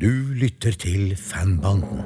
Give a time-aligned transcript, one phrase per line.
[0.00, 2.00] Du lytter til Fanbanden.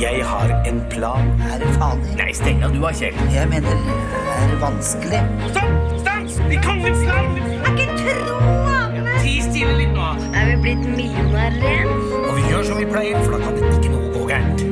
[0.00, 1.28] Jeg har en plan.
[1.52, 2.16] Er det farlig?
[2.18, 3.14] Nei, Stella, du har Kjell.
[3.34, 5.20] Jeg mener, det er vanskelig?
[5.52, 6.00] Stopp!
[6.00, 6.40] Stans!
[6.50, 7.38] I kongens land!
[7.62, 8.26] Kan ikke tro
[8.66, 9.06] det!
[9.22, 10.10] Ti stille litt nå.
[10.34, 11.94] Er vi blitt millionærer igjen?
[12.24, 14.66] Og vi gjør som vi pleier, for da kan det ikke noe gå gærent.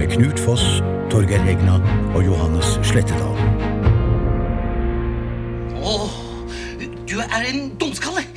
[0.00, 0.64] Med Knut Foss,
[1.12, 1.76] Torgeir Egna
[2.14, 3.36] og Johannes Slettedal.
[5.76, 6.20] Åh,
[7.04, 8.31] du er en dumskalle.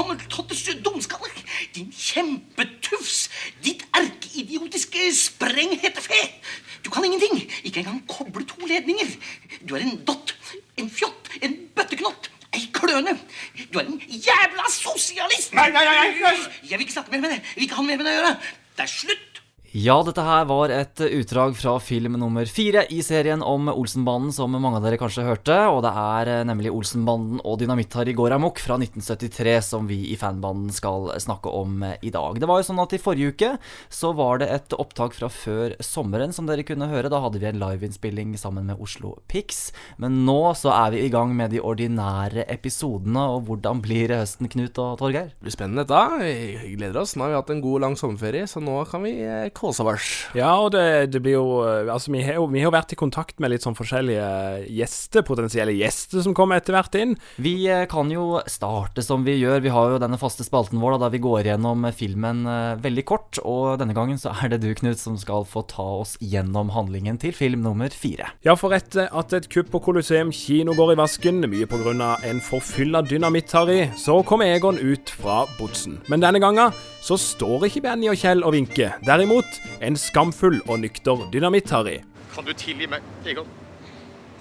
[0.00, 1.28] En titommeltotters dumskalle.
[1.74, 3.28] Din kjempetufs.
[3.64, 6.20] Ditt erkeidiotiske sprenghetefe.
[6.84, 7.52] Du kan ingenting.
[7.64, 9.06] Ikke engang koble to ledninger.
[9.68, 10.34] Du er en dott,
[10.76, 12.30] en fjott, en bøtteknott.
[12.56, 13.18] Ei kløne.
[13.72, 15.52] Du er en jævla sosialist.
[15.54, 16.36] Nei, nei, nei, nei.
[16.64, 17.44] Jeg vil ikke snakke mer med deg.
[17.44, 18.36] Jeg vil ikke ha mer med deg å gjøre.
[18.78, 19.29] Det er slutt.
[19.70, 24.50] Ja, dette her var et utdrag fra film nummer fire i serien om Olsenbanden, som
[24.50, 25.54] mange av dere kanskje hørte.
[25.70, 30.16] Og det er eh, nemlig Olsenbanden og Dynamitt-Harry går amok fra 1973 som vi i
[30.18, 32.40] fanbanden skal snakke om eh, i dag.
[32.42, 33.50] Det var jo sånn at i forrige uke
[33.94, 37.06] så var det et opptak fra før sommeren som dere kunne høre.
[37.06, 39.68] Da hadde vi en liveinnspilling sammen med Oslo Pix.
[40.02, 44.50] Men nå så er vi i gang med de ordinære episodene, og hvordan blir høsten,
[44.50, 45.30] Knut og Torgeir?
[45.30, 46.26] Det blir spennende dette.
[46.66, 47.14] Vi gleder oss.
[47.14, 49.14] Nå har vi hatt en god, lang sommerferie, så nå kan vi
[49.62, 50.10] eh, oss.
[50.36, 52.98] Ja, og det, det blir jo Altså, vi har jo vi har jo vært i
[52.98, 57.14] kontakt med litt sånn forskjellige gjester, potensielle gjester som kommer etter hvert inn.
[57.42, 59.62] Vi eh, kan jo starte som vi gjør.
[59.64, 63.06] Vi har jo denne faste spalten vår da, der vi går gjennom filmen eh, veldig
[63.08, 63.40] kort.
[63.44, 67.18] Og denne gangen så er det du, Knut, som skal få ta oss gjennom handlingen
[67.20, 68.30] til film nummer fire.
[68.46, 71.90] Ja, for etter at et kupp på Colosseum kino går i vasken, mye pga.
[72.24, 75.98] en forfylla dynamitt-Harry, så kommer Egon ut fra botsen.
[76.08, 78.96] Men denne gangen så står ikke Benny og Kjell og vinker.
[79.06, 79.49] Derimot
[79.80, 82.00] en skamfull og nykter dynamitt-Harry.
[82.34, 83.48] Kan du tilgi meg, Egon?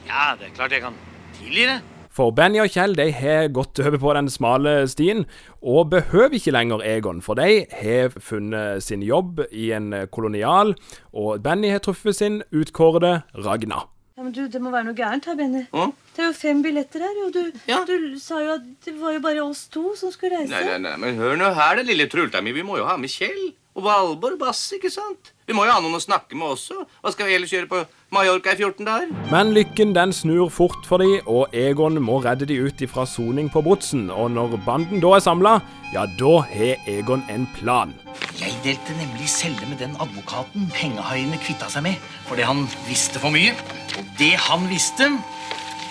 [0.09, 0.97] Ja, det er klart jeg kan
[1.39, 1.79] tilgi det.
[2.19, 5.21] For Benny og Kjell de har gått over på den smale stien,
[5.61, 10.73] og behøver ikke lenger Egon, for de har funnet sin jobb i en kolonial,
[11.13, 13.85] og Benny har truffet sin utkårede Ragna.
[14.17, 15.61] Ja, men du, Det må være noe gærent her, Benny.
[15.71, 15.93] Mm?
[16.15, 17.85] Det er jo fem billetter her, og du, Ja.
[17.87, 20.51] du sa jo at det var jo bare oss to som skulle reise.
[20.51, 22.51] Nei, nei, nei, men hør nå her, det lille trulta mi.
[22.51, 23.53] Vi må jo ha med Kjell.
[23.79, 25.29] Og Valborg Bass, ikke sant?
[25.47, 26.81] Vi må jo ha noen å snakke med også.
[26.99, 27.77] Hva skal vi ellers gjøre på
[28.11, 29.13] Mallorca i 14 dager?
[29.31, 33.47] Men lykken den snur fort for de, og Egon må redde de ut ifra soning
[33.53, 34.09] på Botsen.
[34.11, 35.55] Og når banden da er samla,
[35.93, 37.95] ja, da har Egon en plan.
[38.41, 43.31] Jeg delte nemlig celle med den advokaten pengehaiene kvitta seg med fordi han visste for
[43.31, 43.55] mye.
[43.95, 45.13] Og det han visste,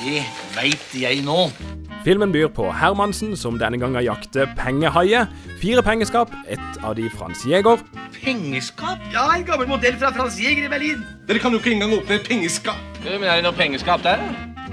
[0.05, 0.27] det
[0.61, 1.47] veit jeg nå.
[2.05, 5.27] Filmen byr på Hermansen, som denne gangen jakter pengehaier.
[5.61, 7.83] Fire pengeskap, ett av de Frans Jæger.
[8.15, 9.03] Pengeskap?
[9.13, 11.03] Ja, en gammel modell fra Frans Jæger i Berlin.
[11.29, 12.79] Dere kan jo ikke engang åpne et pengeskap.
[13.05, 14.23] Men er det noe pengeskap der?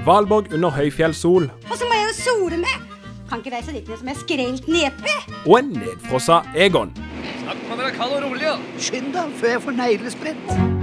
[0.06, 1.50] Valborg under høyfjellssol.
[1.72, 2.88] Og så må jeg jo sole med.
[3.30, 5.18] Kan ikke reise dit ned som er skrelt nepe.
[5.48, 6.94] Og en nedfrossa Egon.
[7.42, 8.56] Snakk med dere kald og rolig, ja.
[8.78, 10.75] Skynd deg før jeg får neglesprett.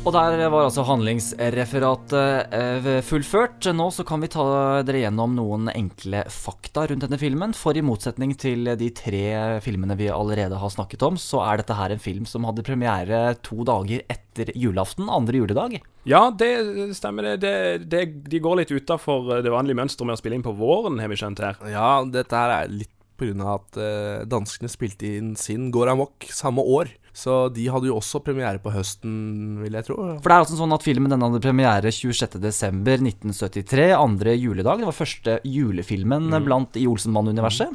[0.00, 3.66] Og der var altså handlingsreferatet eh, fullført.
[3.76, 4.44] Nå så kan vi ta
[4.86, 7.52] dere gjennom noen enkle fakta rundt denne filmen.
[7.52, 11.76] For i motsetning til de tre filmene vi allerede har snakket om, så er dette
[11.76, 15.76] her en film som hadde premiere to dager etter julaften, andre juledag.
[16.08, 16.48] Ja, det
[16.96, 17.34] stemmer.
[17.36, 20.56] Det, det, det de går litt utafor det vanlige mønsteret med å spille inn på
[20.56, 21.60] våren, har vi skjønt her.
[21.68, 26.64] Ja, dette her er litt av at eh, danskene spilte inn sin Går amok samme
[26.64, 26.88] år.
[27.16, 29.96] Så de hadde jo også premiere på høsten, vil jeg tro.
[30.20, 34.80] For det er altså sånn at filmen den hadde premiere 26.12.1973, andre juledag.
[34.80, 37.74] Det var første julefilmen blant i Olsenmann-universet.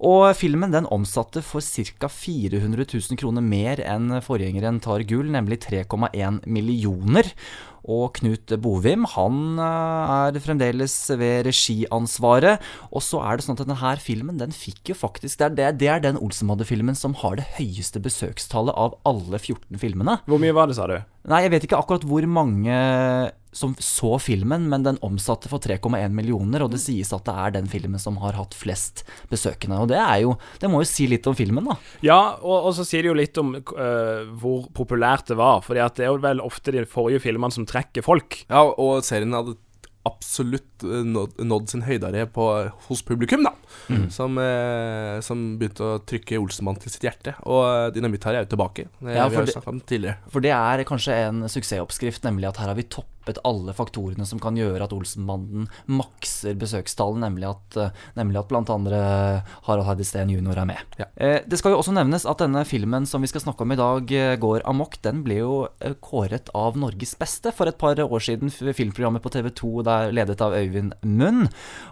[0.00, 2.08] Og filmen den omsatte for ca.
[2.08, 7.28] 400 000 kroner mer enn forgjengeren Tar gull, nemlig 3,1 millioner.
[7.84, 12.64] Og Knut Bovim han eh, er fremdeles ved regiansvaret.
[12.92, 15.68] Og så er det sånn at denne filmen den fikk jo faktisk Det er, det,
[15.80, 20.20] det er den Olsenbande-filmen som har det høyeste besøkstallet av alle 14 filmene.
[20.28, 20.96] Hvor mye var det, sa du?
[21.28, 22.76] Nei, jeg vet ikke akkurat hvor mange
[23.52, 27.54] som så filmen, men den omsatte for 3,1 millioner, og det sies at det er
[27.56, 29.80] den filmen som har hatt flest besøkende.
[29.82, 31.76] Og det er jo Det må jo si litt om filmen, da.
[32.06, 35.64] Ja, og, og så sier det jo litt om uh, hvor populært det var.
[35.66, 38.44] Fordi at det er jo vel ofte de forrige filmene som trekker folk.
[38.48, 39.56] Ja, og serien hadde
[40.08, 42.44] absolutt eh, nådd, nådd sin høydare på,
[42.86, 43.50] hos publikum, da.
[44.12, 47.34] Som, eh, som begynte å trykke Olsenmann til sitt hjerte.
[47.44, 48.86] Og eh, Dynamitt her er jo tilbake.
[48.96, 50.16] Det, Ja, vi for har det- snakket om det tidligere.
[50.32, 54.26] For det er kanskje en suksessoppskrift, nemlig at her har vi toppet trumpet alle faktorene
[54.26, 59.86] som kan gjøre at Olsenbanden makser besøkstallen, nemlig at, eh, nemlig at blant andre Harald
[59.86, 60.58] Heide Steen jr.
[60.58, 60.78] er med.
[60.98, 61.06] Ja.
[61.46, 64.10] det skal jo også nevnes at denne filmen som vi skal snakke om i dag,
[64.10, 68.20] eh, går amok, den ble jo eh, kåret av Norges beste for et par år
[68.20, 71.48] siden, filmprogrammet på TV 2 der ledet av Øyvind Munn.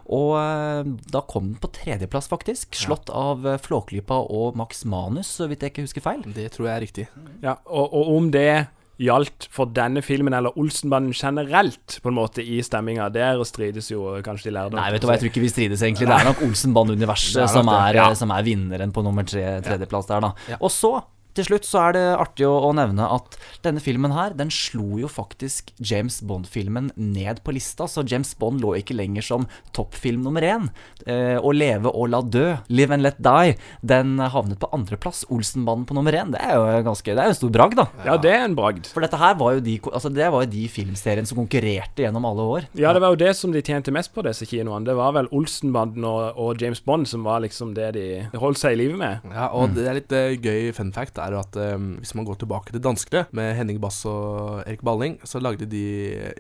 [0.09, 2.75] Og eh, da kom den på tredjeplass, faktisk.
[2.75, 6.25] Slått av eh, Flåklypa og Max Manus, så vidt jeg ikke husker feil.
[6.35, 7.09] Det tror jeg er riktig.
[7.43, 8.69] Ja, og, og om det
[8.99, 14.17] gjaldt for denne filmen eller Olsenbanden generelt, på en måte, i stemminga, der strides jo
[14.27, 14.79] kanskje de lærde.
[14.79, 16.09] Nei, vet du hva, jeg tror ikke vi strides egentlig.
[16.11, 18.09] Det er nok Olsenband-universet er som, er, ja.
[18.19, 20.33] som er vinneren på nummer tre, tredjeplass der, da.
[20.51, 20.59] Ja.
[20.59, 20.97] Og så,
[21.39, 24.99] til slutt, så er det artig å, å nevne at denne filmen her, den slo
[25.01, 29.47] jo faktisk James Bond-filmen ned på lista, så James Bond lå ikke lenger som
[29.77, 30.69] toppfilm nummer én.
[31.07, 33.57] Eh, å leve og la dø, Live and Let Die,
[33.87, 35.25] den havnet på andreplass.
[35.33, 36.33] Olsenbanden på nummer én.
[36.35, 37.87] Det er jo ganske, det er jo en stor bragd, da.
[38.07, 38.91] Ja, det er en bragd.
[38.93, 42.27] For dette her var jo de, altså det var jo de filmseriene som konkurrerte gjennom
[42.29, 42.69] alle år.
[42.79, 44.87] Ja, det var jo det som de tjente mest på, disse kinoene.
[44.89, 48.07] Det var vel Olsenbanden og, og James Bond som var liksom det de
[48.39, 49.25] holdt seg i live med.
[49.33, 52.41] Ja, og det er litt uh, gøy fun fact er at um, hvis man går
[52.43, 55.85] tilbake til danskene, med Henning Bass og Erik Balling, så lagde de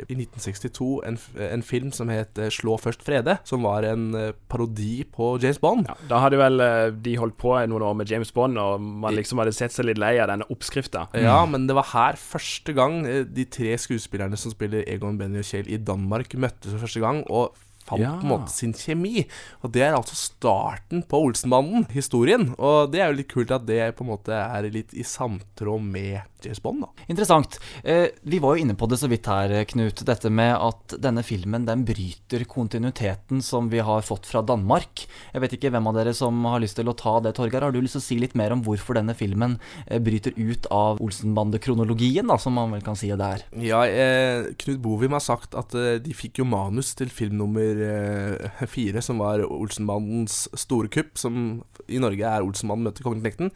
[0.09, 1.19] i 1962 en,
[1.49, 5.61] en film som het eh, 'Slå først Frede', som var en eh, parodi på James
[5.63, 5.89] Bond.
[6.09, 6.63] Da hadde vel
[7.03, 9.89] de holdt på i noen år med James Bond, og man liksom hadde sett seg
[9.89, 11.09] litt lei av denne oppskrifta.
[11.19, 15.49] Ja, men det var her første gang de tre skuespillerne som spiller Egon, Benny og
[15.49, 17.25] Kjell i Danmark, møttes for første gang.
[17.29, 17.55] og
[17.89, 18.15] fant Ja.
[18.21, 19.27] på en måte sin kjemi.
[19.65, 22.51] Og det er altså starten på Olsenbanden, historien.
[22.59, 25.83] Og det er jo litt kult at det på en måte er litt i samtråd
[25.83, 27.05] med James Bond, da.
[27.07, 27.59] Interessant.
[27.83, 30.03] Eh, vi var jo inne på det så vidt her, Knut.
[30.07, 35.05] Dette med at denne filmen den bryter kontinuiteten som vi har fått fra Danmark.
[35.33, 37.67] Jeg vet ikke hvem av dere som har lyst til å ta det, Torgeir.
[37.67, 40.69] Har du lyst til å si litt mer om hvorfor denne filmen eh, bryter ut
[40.75, 43.47] av Olsenbande-kronologien, da, som man vel kan si det er?
[43.65, 47.85] Ja, eh, Knut Bovim har sagt at eh, de fikk jo manus til film nummer
[47.89, 53.53] eh, fire, som var Olsenbandens store kupp, som i Norge er Olsenbanden møter Kongeklekten.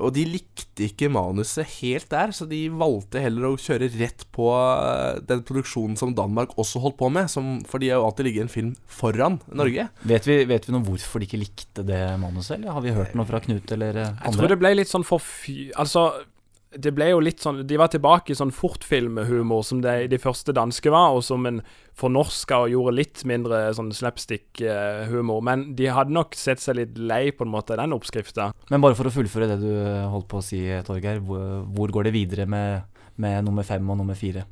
[0.00, 4.48] Og de likte ikke manuset helt der, så de valgte heller å kjøre rett på
[4.54, 8.28] eh, den produksjonen som Danmark også holdt på med, som, for de har jo alltid
[8.28, 9.88] ligget en film foran Norge.
[10.08, 13.16] Vet vi, vet vi noe hvorfor de ikke likte det manuset, eller har vi hørt
[13.18, 14.18] noe fra Knut eller andre?
[14.24, 15.70] Jeg tror det ble litt sånn for fy...
[15.78, 16.08] Altså,
[16.76, 20.54] det ble jo litt sånn De var tilbake i sånn fortfilmhumor som de, de første
[20.56, 21.60] danske var, og som en
[21.98, 25.42] fornorska og gjorde litt mindre sånn slapstick-humor.
[25.44, 28.50] Men de hadde nok sett seg litt lei på en måte den oppskrifta.
[28.72, 31.20] Men bare for å fullføre det du eh, holdt på å si, Torgeir.
[31.26, 32.88] Hvor, hvor går det videre med,
[33.20, 34.46] med nummer fem og nummer fire?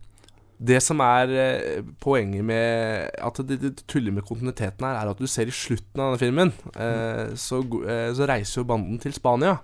[0.60, 5.20] Det som er eh, poenget med at det, det tuller med kontinuiteten her, er at
[5.20, 9.16] du ser i slutten av denne filmen, eh, så, eh, så reiser jo banden til
[9.16, 9.56] Spania.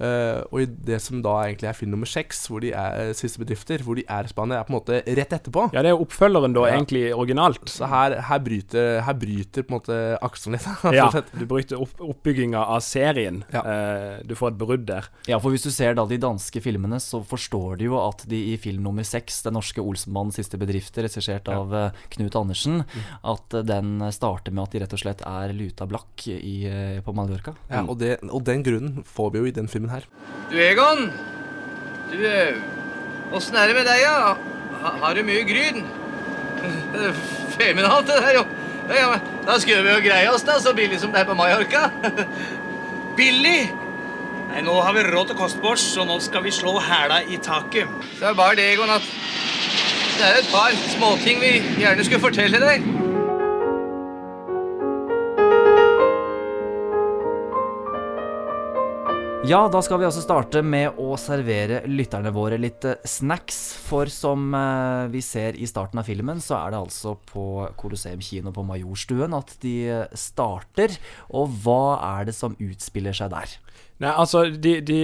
[0.00, 3.12] Eh, og i det som da egentlig er film nummer seks, hvor de er eh,
[3.16, 5.68] siste bedrifter, hvor de er i Spania, er på en måte rett etterpå.
[5.74, 6.76] Ja, det er jo oppfølgeren da, Ja.
[6.78, 7.68] egentlig originalt.
[7.68, 10.68] Så her, her, bryter, her bryter på en måte akselen litt.
[10.96, 11.08] Ja,
[11.38, 13.42] du bryter opp, oppbygginga av serien.
[13.52, 15.08] Eh, du får et brudd der.
[15.28, 18.40] Ja, for hvis du ser da de danske filmene, så forstår du jo at de
[18.52, 22.84] i film nummer seks, Den norske Olsenmannens siste bedrifter, regissert av eh, Knut Andersen,
[23.24, 26.56] at eh, den starter med at de rett og slett er luta blakk i,
[27.04, 27.54] på Mallorca.
[27.70, 30.06] Ja, og, det, og den grunnen får vi jo i den filmen her.
[30.50, 31.10] Du, Egon.
[32.12, 32.58] Du, eh,
[33.32, 34.34] åssen er det med deg, ja?
[34.82, 35.84] Ha, har du mye gryn?
[37.62, 38.42] Er det der, jo.
[38.88, 41.28] Ja, ja, men da skulle vi jo greie oss, da, så billig som det er
[41.28, 41.90] på Mallorca.
[43.18, 43.70] Billig?
[44.48, 47.92] Nei, nå har vi råd til kostbors, så nå skal vi slå hæla i taket.
[48.16, 49.06] Så er det bare det, Egon, at
[50.16, 53.01] det er et par småting vi gjerne skulle fortelle deg.
[59.42, 63.56] Ja, da skal vi også starte med å servere lytterne våre litt eh, snacks.
[63.88, 67.46] For som eh, vi ser i starten av filmen, så er det altså på
[67.80, 70.94] Colosseum kino på Majorstuen at de eh, starter.
[71.34, 73.56] Og hva er det som utspiller seg der?
[74.06, 75.02] Nei, altså, de, de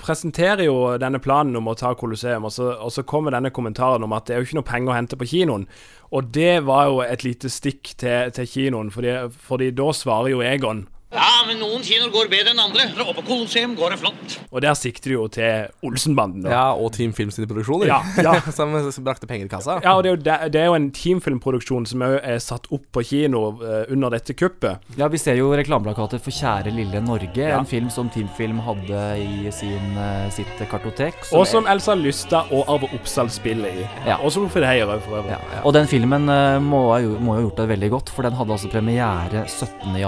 [0.00, 4.04] presenterer jo denne planen om å ta Colosseum, og så, og så kommer denne kommentaren
[4.04, 5.68] om at det er jo ikke noe penger å hente på kinoen.
[6.12, 10.44] Og det var jo et lite stikk til, til kinoen, fordi, fordi da svarer jo
[10.44, 12.84] Egon Ja, men noen kinoer går bedre enn andre.
[13.02, 14.34] Og på Colosseum går det flott.
[14.52, 16.44] Og der sikter du jo til Olsenbanden.
[16.44, 16.50] da.
[16.54, 17.88] Ja, og Team Film sine produksjoner.
[17.90, 18.34] Ja, ja.
[18.56, 19.80] som, som brakte penger i kassa.
[19.82, 22.68] Ja, og det er, jo, det- det er jo en teamfilmproduksjon som òg er satt
[22.70, 24.78] opp på kino eh, under dette kuppet.
[25.00, 27.58] Ja, vi ser jo reklameplakater for Kjære lille Norge, Ja.
[27.58, 31.24] en film som Teamfilm hadde i sin, eh, sitt kartotek.
[31.26, 33.88] som Og som Elsa Lysta og Arve Oppsal spiller i.
[34.06, 34.20] Ja.
[34.22, 35.34] Og Solfrid Heier òg, for øvrig.
[35.34, 35.62] Ja.
[35.64, 38.38] Og den filmen eh, må ha jo- må ha gjort det veldig godt, for den
[38.38, 39.98] hadde altså premiere 17.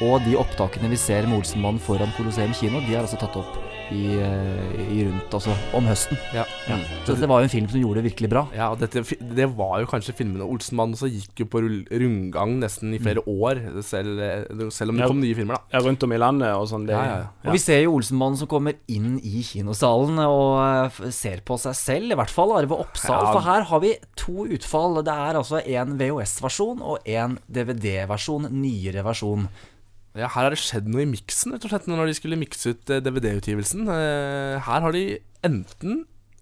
[0.00, 3.58] Og de opptakene vi ser med Olsenmannen foran Colosseum kino, de er altså tatt opp
[3.90, 6.16] i, eh, i rundt altså om høsten.
[6.32, 6.44] Ja.
[7.04, 8.44] Så det var jo en film som gjorde det virkelig bra.
[8.54, 12.94] Ja, og dette, det var jo kanskje filmene Olsenmannen også gikk jo på rundgang nesten
[12.94, 14.22] i flere år, selv,
[14.72, 15.08] selv om det Ja.
[15.10, 15.62] kom nye filmer, da.
[15.74, 16.86] Ja, rundt om i landet og sånn.
[16.86, 17.50] Det, Ja, ja, ja.
[17.50, 21.74] Og vi ser jo Olsenmannen som kommer inn i kinosalen og eh, ser på seg
[21.74, 23.26] selv, i hvert fall Arve Oppsal.
[23.26, 23.32] Ja.
[23.34, 25.02] For her har vi to utfall.
[25.02, 29.48] Det er altså en VHS-versjon og en DVD-versjon, nyere versjon.
[30.18, 32.72] Ja, her har det skjedd noe i miksen, rett og slett, når de skulle mikse
[32.74, 33.84] ut eh, DVD-utgivelsen.
[33.94, 35.04] Eh, Her har de
[35.46, 36.00] enten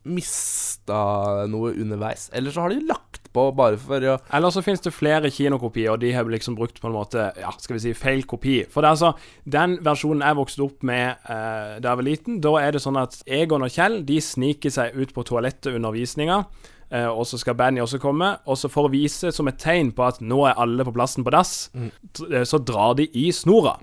[0.08, 4.80] mista noe underveis, eller så har de lagt på bare for å Eller så finnes
[4.80, 7.92] det flere kinokopier, og de har liksom brukt på en måte Ja, skal vi si
[7.98, 8.62] feil kopi.
[8.72, 9.10] For det er altså
[9.44, 12.96] Den versjonen jeg vokste opp med eh, da jeg var liten, da er det sånn
[13.02, 16.40] at Egon og Kjell De sniker seg ut på toalettet under visninga.
[16.90, 19.90] Eh, og så skal Benny også komme, og så for å vise som et tegn
[19.92, 21.68] på at nå er alle på plassen på dass,
[22.16, 23.74] t- eh, så drar de i snora.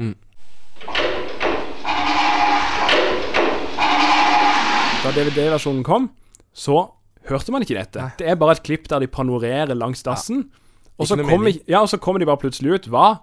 [5.05, 6.07] Da DVD-versjonen kom,
[6.55, 6.79] så
[7.29, 8.07] hørte man ikke dette.
[8.17, 10.47] Det er bare et klipp der de panorerer langs dassen.
[10.97, 12.87] Og, så kommer, ja, kommer de bare plutselig ut.
[12.89, 13.19] Hva?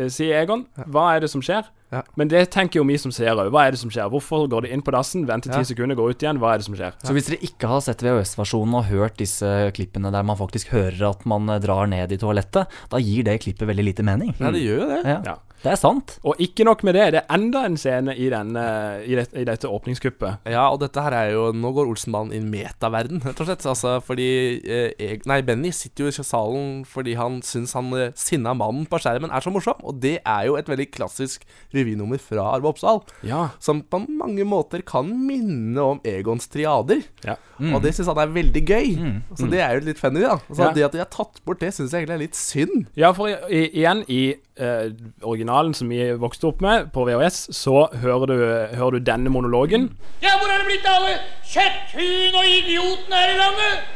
[0.00, 0.64] Eh, Sier Egon.
[0.88, 1.68] Hva er det som skjer?
[1.90, 2.00] Ja.
[2.16, 3.48] Men det tenker jo vi som ser òg.
[3.50, 4.06] Hva er det som skjer?
[4.12, 5.66] Hvorfor går de inn på dassen, venter ti Ja.
[5.66, 6.38] sekunder, går ut igjen?
[6.38, 6.92] Hva er det som skjer?
[7.02, 11.10] Så hvis dere ikke har sett VHS-versjonen og hørt disse klippene der man faktisk hører
[11.10, 14.34] at man eh, drar ned i toalettet, da gir det klippet veldig lite mening.
[14.38, 15.02] Ja, det gjør jo det.
[15.26, 15.36] Ja.
[15.60, 16.14] Det er sant.
[16.24, 18.62] Og ikke nok med det, det er enda en scene i, denne,
[19.04, 20.46] i, det, i dette åpningskuppet.
[20.48, 23.66] Ja, og dette her er jo Nå går Olsenbanen inn metaverden, rett og slett.
[23.68, 24.28] Altså, fordi
[24.64, 29.00] eh, Nei, Benny sitter jo i salen fordi han syns han eh, sinna mannen på
[29.04, 29.80] skjermen er så morsom.
[29.84, 31.44] Og det er jo et veldig klassisk
[31.76, 33.02] revynummer fra Arve Oppsal.
[33.28, 33.50] Ja.
[33.60, 37.04] Som på mange måter kan minne om Egons triader.
[37.26, 37.36] Ja.
[37.60, 38.88] Og det syns han er veldig gøy.
[39.36, 40.38] Så det er jo litt funny, da.
[40.48, 40.72] Så Ja.
[40.76, 42.86] det at de har tatt bort det, syns jeg egentlig er litt synd.
[42.96, 44.22] Ja, for i, i, igjen, i
[44.60, 44.90] eh,
[45.26, 48.36] originalen som vi vokste opp med, på VHS, så hører du,
[48.76, 49.88] hører du denne monologen.
[50.22, 51.16] Ja, hvor er det blitt av alle
[51.48, 53.88] kjøtthuen og idiotene her i landet?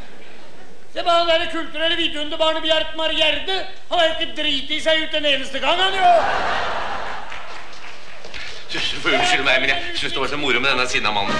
[0.95, 3.61] Se på han der kulturelle vidunderbarnet Bjartmar Gjerde.
[3.89, 6.11] Han har jo ikke driti seg ut en eneste gang, han jo.
[8.75, 11.35] Unnskylde meg, men jeg syns det var så moro med denne sinna mannen.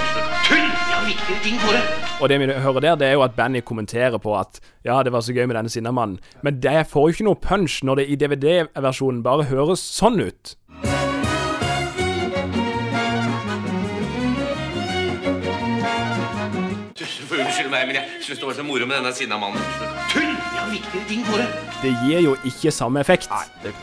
[0.46, 0.62] Tull!
[0.62, 1.82] Jeg har viktigere ting for det.
[2.16, 5.12] Og det vi hører der, det er jo at Benny kommenterer på at ja, det
[5.12, 6.16] var så gøy med denne sinnamannen.
[6.46, 10.54] Men det får jo ikke noe punch når det i DVD-versjonen bare høres sånn ut.
[17.86, 19.62] Men jeg syns det var så moro med denne sinna mannen.
[20.12, 20.32] Tull!
[20.56, 21.46] Jeg har viktigere ting for det.
[21.82, 23.30] Det gir jo ikke samme effekt.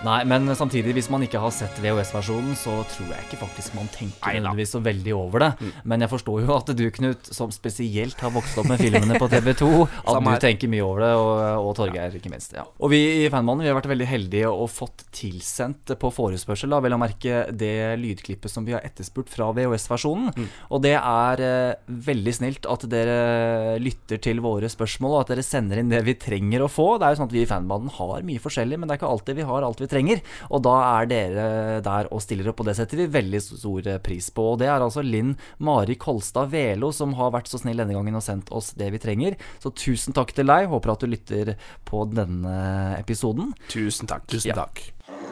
[0.04, 3.90] Nei, men samtidig, hvis man ikke har sett VHS-versjonen, så tror jeg ikke faktisk man
[3.94, 5.72] tenker nødvendigvis så veldig over det.
[5.88, 9.30] Men jeg forstår jo at du, Knut, som spesielt har vokst opp med filmene på
[9.32, 12.58] TV2, at du tenker mye over det, og, og Torgeir, ikke minst.
[12.58, 12.66] Ja.
[12.82, 16.82] Og vi i Fanmannen vi har vært veldig heldige og fått tilsendt på forespørsel, da,
[16.84, 20.50] vel å merke, det lydklippet som vi har etterspurt fra VHS-versjonen.
[20.74, 23.93] Og det er eh, veldig snilt at dere lytter
[24.24, 26.86] til våre spørsmål, og at dere sender inn det vi trenger å få.
[27.00, 29.12] Det er jo sånn at vi i fanbanden har mye forskjellig, men det er ikke
[29.14, 30.22] alltid vi har alt vi trenger.
[30.50, 31.46] Og da er dere
[31.86, 34.48] der og stiller opp, og det setter vi veldig stor pris på.
[34.54, 38.16] Og det er altså Linn Mari Kolstad Velo som har vært så snill denne gangen
[38.20, 39.38] og sendt oss det vi trenger.
[39.64, 40.70] Så tusen takk til deg.
[40.72, 41.54] Håper at du lytter
[41.90, 43.54] på denne episoden.
[43.72, 44.28] Tusen takk.
[44.28, 44.64] Tusen Ja.
[44.66, 44.84] takk.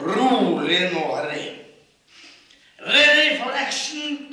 [0.02, 1.48] Rolig nå, Harry.
[2.82, 4.32] Ready for action.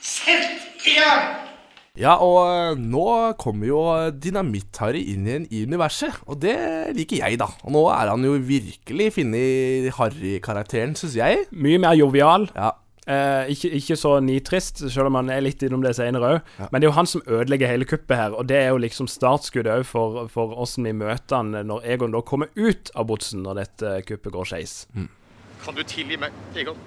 [0.00, 1.51] Sett i gang!
[2.00, 3.06] Ja, og eh, nå
[3.36, 3.80] kommer jo
[4.16, 6.54] Dynamitt-Harry inn igjen i universet, og det
[6.96, 7.50] liker jeg, da.
[7.66, 11.42] Og nå er han jo virkelig funnet Harry-karakteren, syns jeg.
[11.52, 12.46] Mye mer jovial.
[12.56, 12.70] Ja.
[13.04, 16.54] Eh, ikke, ikke så nitrist, selv om han er litt innom det senere òg.
[16.62, 19.10] Men det er jo han som ødelegger hele kuppet her, og det er jo liksom
[19.12, 23.44] startskuddet òg for, for åssen vi møter han når Egon da kommer ut av botsen
[23.44, 24.78] når dette kuppet går skeis.
[25.66, 26.80] Kan du tilgi meg, Egon?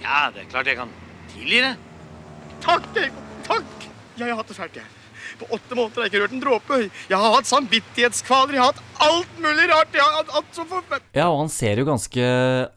[0.00, 0.96] Ja, det er klart jeg kan
[1.34, 1.74] tilgi det.
[2.64, 3.28] Takk, Egon.
[3.44, 3.86] Takk.
[4.16, 4.86] Jeg har hatt det fælt, jeg.
[5.36, 6.76] På åtte måneder har jeg ikke rørt en dråpe.
[7.10, 8.56] Jeg har hatt samvittighetskvaler.
[8.56, 9.92] Jeg har hatt alt mulig rart.
[9.96, 11.00] Jeg har hatt så for...
[11.16, 12.28] Ja, og han ser jo ganske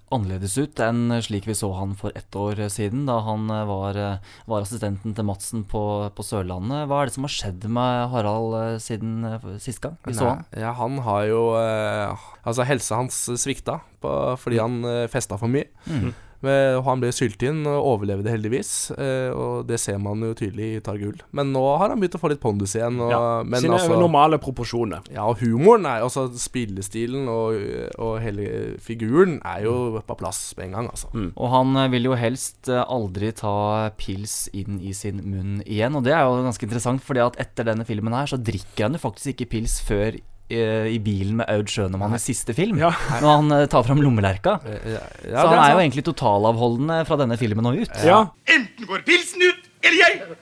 [0.10, 4.00] annerledes ut enn slik vi så han for ett år siden, da han eh, var,
[4.02, 5.84] eh, var assistenten til Madsen på,
[6.18, 6.88] på Sørlandet.
[6.90, 10.48] Hva er det som har skjedd med Harald eh, siden sist gang vi så han?
[10.58, 15.52] Ja, han har jo eh, Altså, helsa hans svikta på, fordi han uh, festa for
[15.52, 15.68] mye.
[15.86, 16.16] Mhm.
[16.46, 20.70] Men han ble sylt inn og overlevde heldigvis, eh, og det ser man jo tydelig
[20.78, 21.18] i Tar gull.
[21.36, 23.00] Men nå har han begynt å få litt pondus igjen.
[23.04, 25.04] Og, Ja, men Sine altså, normale proporsjoner.
[25.12, 27.60] ja, og humoren, er, altså spillestilen og,
[28.00, 31.12] og hele figuren er jo på plass med en gang, altså.
[31.36, 35.98] Og han eh, vil jo helst eh, aldri ta pils inn i sin munn igjen,
[35.98, 38.96] og det er jo ganske interessant, fordi at etter denne filmen her så drikker han
[38.96, 40.20] jo faktisk ikke pils før
[40.50, 42.90] i bilen med Aud Schønemann i siste film, Ja.
[43.22, 44.58] når han eh, tar fram lommelerka.
[44.66, 48.04] Ja, Så han er jo egentlig totalavholdende fra denne filmen og ut.
[48.06, 48.24] Ja.
[48.50, 50.38] Enten går pilsen ut, Eller jeg!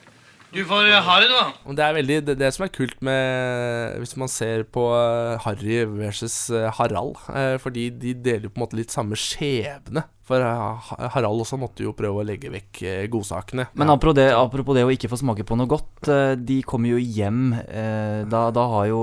[0.48, 1.72] Du får Harry ha det, du, da.
[1.76, 5.82] Det er veldig det, det som er kult med Hvis man ser på eh, Harry
[5.84, 10.06] versus eh, Harald eh, Fordi de deler jo på en måte litt samme skjebne.
[10.28, 13.68] For eh, Harald også måtte jo prøve å legge vekk eh, godsakene.
[13.80, 16.92] Men apropos det, apropos det å ikke få smake på noe godt, eh, de kommer
[16.92, 17.54] jo hjem.
[17.64, 19.00] eh, Da, da har jo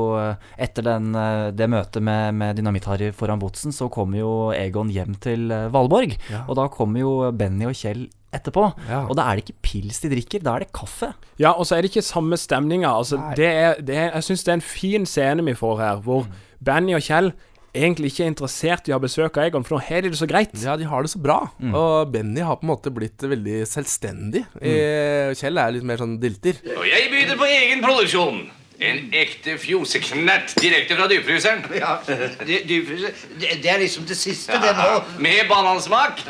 [0.61, 1.09] Etter den,
[1.57, 6.13] det møtet med, med Dynamitt-Harry foran botsen, så kommer jo Egon hjem til Valborg.
[6.29, 6.43] Ja.
[6.47, 8.05] Og da kommer jo Benny og Kjell
[8.35, 8.67] etterpå.
[8.89, 9.01] Ja.
[9.07, 11.13] Og da er det ikke pils de drikker, da er det kaffe.
[11.41, 12.91] Ja, og så er det ikke samme stemninga.
[12.91, 16.01] Altså, det er, det er, jeg syns det er en fin scene vi får her,
[16.05, 16.27] hvor
[16.65, 17.31] Benny og Kjell
[17.75, 20.19] egentlig ikke er interessert i å ha besøk av Egon, for nå har de det
[20.19, 20.55] så greit.
[20.63, 21.39] Ja, de har det så bra.
[21.69, 24.45] Og Benny har på en måte blitt veldig selvstendig.
[24.59, 25.33] Mm.
[25.39, 26.61] Kjell er litt mer sånn dilter.
[26.75, 28.45] Og jeg byr på egen produksjon.
[28.83, 31.63] En ekte fjoseknert direkte fra dypfryseren.
[31.79, 34.99] Ja, det, det, er liksom det siste, det nå.
[35.23, 36.23] Med banansmak.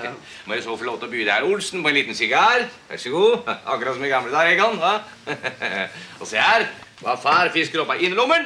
[0.45, 2.67] Må jeg så få lov til å by deg, Olsen, på en liten sigar.
[2.89, 3.49] Vær så god.
[3.73, 4.77] Akkurat som i gamle dager, Egon.
[6.21, 6.69] Og se her.
[7.01, 8.45] Hva far fisker opp av innerlommen.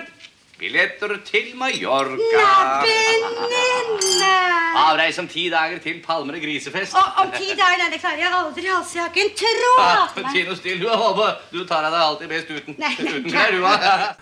[0.59, 2.47] Billetter til Mallorca.
[2.83, 4.31] Venninne!
[4.79, 6.93] Avreis om ti dager til Palmer og grisefest.
[6.99, 8.65] Og om ti dager, nei, det klarer jeg aldri.
[8.73, 10.19] Altså, jeg har ikke en tråd.
[10.33, 11.39] Ti noe still, du, Håvard.
[11.53, 13.63] Du tar av deg alltid best uten, Nei, uten klær, du?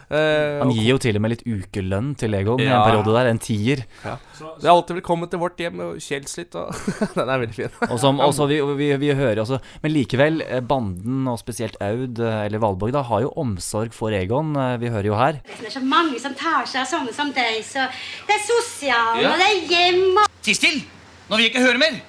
[0.07, 3.31] Eh, Han gir jo til og med litt ukelønn til Egon i en periode der,
[3.33, 3.83] en tier.
[4.05, 4.15] ja.
[4.37, 6.69] Det er alltid velkommen til vårt hjem og Kjells litt, og
[7.17, 7.71] Den er veldig fin.
[7.89, 12.21] Og som, også, vi, vi, vi hører også Men likevel, eh, banden, og spesielt Aud,
[12.21, 14.53] eh, eller Valborg, da, har jo omsorg for Egon.
[14.81, 15.39] Vi hører jo her.
[15.57, 17.87] Det er så mange som tar seg av sånne som deg, så
[18.27, 19.31] det er sosial, Ja.
[19.31, 20.81] og det er hjem og Ti still!
[21.29, 22.01] Nå vil jeg ikke høre mer.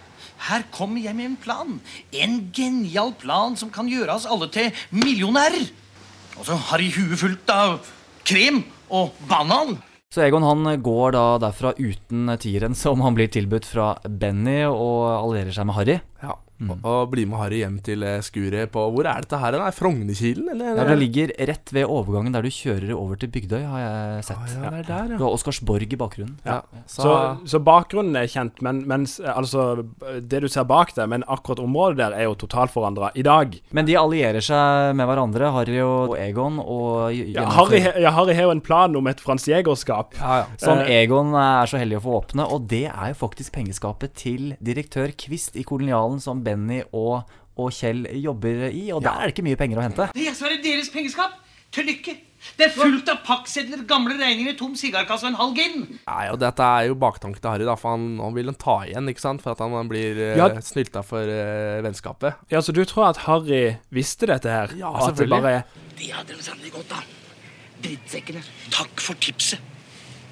[0.49, 1.81] Her kommer jeg med en plan.
[2.13, 5.69] En genial plan som kan gjøre oss alle til millionærer.
[6.39, 7.81] Og så har de huet fullt av
[8.25, 9.79] krem og banan.
[10.15, 15.03] Så Egon han går da derfra uten tieren som han blir tilbudt fra Benny, og
[15.27, 15.99] allierer seg med Harry.
[16.23, 16.37] Ja.
[16.59, 19.55] Og, og bli med Harry hjem til eh, skuret på Hvor er dette her?
[19.63, 20.75] Er Frognerkilen, eller?
[20.81, 24.41] Ja, Det ligger rett ved overgangen der du kjører over til Bygdøy, har jeg sett.
[24.43, 25.19] Ah, ja, det er der, ja.
[25.21, 26.35] Du har Oscarsborg i bakgrunnen.
[26.45, 26.57] Ja.
[26.87, 27.13] Så, Så,
[27.55, 29.85] så bakgrunnen er kjent, men mens, altså,
[30.19, 33.55] det du ser bak deg, men akkurat området der er jo totalforandra i dag.
[33.71, 38.49] Men de allierer seg med hverandre, Harry og Egon, og Ja, Harry, ja, Harry har
[38.49, 40.19] jo en plan om et fransjegerskap.
[40.19, 40.47] ja, ja.
[40.59, 44.15] Som Eh, Egon er så heldig å få åpne, og det er jo faktisk pengeskapet
[44.19, 49.29] til direktør Kvist i Kolonialen, som Benny og, og Kjell jobber i, og der er
[49.29, 50.09] det ikke mye penger å hente.
[50.17, 51.37] Det er være deres pengeskap.
[51.69, 52.15] Til lykke.
[52.57, 55.83] Det er fullt av pakksedler, gamle regninger, tom sigarkasse og en halv gin.
[56.07, 58.77] Nei, og dette er jo baktanken til Harry, da, for han, han vil han ta
[58.87, 59.43] igjen, ikke sant?
[59.45, 60.47] For at han blir eh, Ja.
[60.65, 62.39] snylta for uh, vennskapet.
[62.55, 64.73] Ja, Så du tror at Harry visste dette her?
[64.79, 65.43] Ja, selvfølgelig.
[65.43, 65.63] bare
[65.99, 67.13] Det hadde de sannelig godt av.
[67.85, 68.43] Drittsekkene.
[68.75, 69.61] Takk for tipset.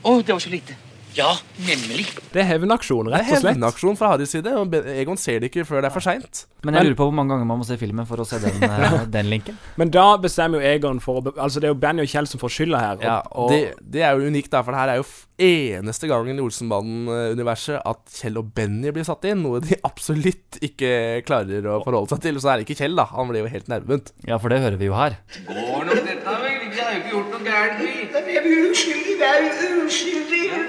[0.07, 0.79] Å, det var så lite.
[1.16, 1.31] Ja,
[1.64, 2.05] nemlig.
[2.35, 3.55] Det er hevnaksjon, Det rett er og slett.
[3.57, 6.42] hevnaksjon fra Harrys side, og Egon ser det ikke før det er for seint.
[6.66, 8.57] Men jeg lurer på hvor mange ganger man må se filmen for å se den,
[8.66, 9.57] eh, den linken.
[9.81, 12.26] Men da bestemmer jo Egon for å be Altså, det er jo Benny og Kjell
[12.29, 12.98] som får skylda her.
[13.07, 16.09] Ja, og det, det er jo unikt, da, for det her er jo f- eneste
[16.11, 21.64] gangen i Olsenbanden-universet at Kjell og Benny blir satt inn, noe de absolutt ikke klarer
[21.70, 22.37] å forholde seg til.
[22.40, 23.07] Og så er det ikke Kjell, da.
[23.14, 24.12] Han blir jo helt nervebunt.
[24.29, 25.16] Ja, for det hører vi jo her.
[25.48, 26.61] Går nok dette, vel?
[26.76, 27.94] Vi har jo ikke gjort noe gærent, vi.
[28.26, 30.64] Vi er uskyldige, vi er uskyldige.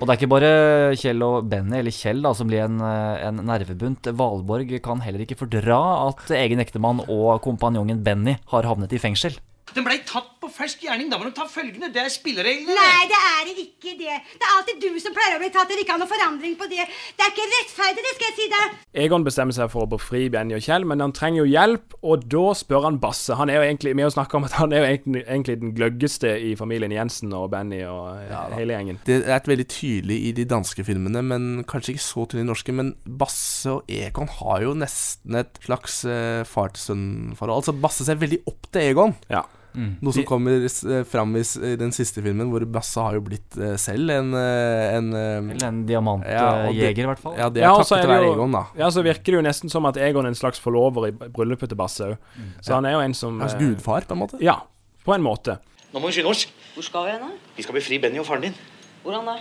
[0.00, 0.52] Og det er ikke bare
[0.98, 4.10] Kjell og Benny, eller Kjell, da, som blir en, eh, en nervebunt.
[4.18, 5.78] Valborg kan heller ikke fordra
[6.08, 9.38] at egen ektemann og kompanjongen Benny har havnet i fengsel.
[9.74, 11.10] Den blei tatt på fersk gjerning.
[11.12, 11.90] Da må de ta følgende.
[11.94, 12.76] Det er spillereglene.
[12.76, 14.18] Nei, det er ikke det.
[14.34, 15.70] Det er alltid du som pleier å bli tatt.
[15.70, 16.84] Det er ikke noe forandring på det.
[17.16, 18.76] Det er ikke rettferdig, det skal jeg si deg.
[19.04, 22.26] Egon bestemmer seg for å befri Benny og Kjell, men han trenger jo hjelp, og
[22.32, 23.36] da spør han Basse.
[23.38, 25.74] Han er jo egentlig Vi har snakka om at han er jo egentlig, egentlig den
[25.76, 29.00] gløggeste i familien Jensen og Benny og ja, hele gjengen.
[29.06, 32.50] Det er et veldig tydelig i de danske filmene, men kanskje ikke så tydelig i
[32.52, 32.76] norske.
[32.76, 37.60] Men Basse og Egon har jo nesten et slags uh, far-til-sønn-forhold.
[37.62, 39.14] Altså Basse ser veldig opp til Egon.
[39.32, 39.44] Ja.
[39.74, 41.42] Noe som kommer uh, fram i,
[41.80, 45.50] den siste filmen, hvor Basse har jo blitt eh, selv en, eh, en eh, en
[45.58, 47.34] ja, diamantjeger, i hvert fall.
[47.38, 48.62] Ja, det er Ja, takket er det være Egon, da.
[48.78, 51.72] Ja, så virker det jo nesten som at Egon er en slags forlover i bryllupet
[51.72, 52.30] til Basse òg.
[52.60, 54.40] Så han er jo en som Hans eh, gudfar, på en måte.
[54.44, 54.60] Ja,
[55.04, 55.58] på en måte.
[55.90, 56.46] Nå må vi skynde oss.
[56.74, 57.34] Hvor skal vi hen.
[57.56, 58.56] Vi skal befri Benny og faren din.
[59.04, 59.36] Hvordan da?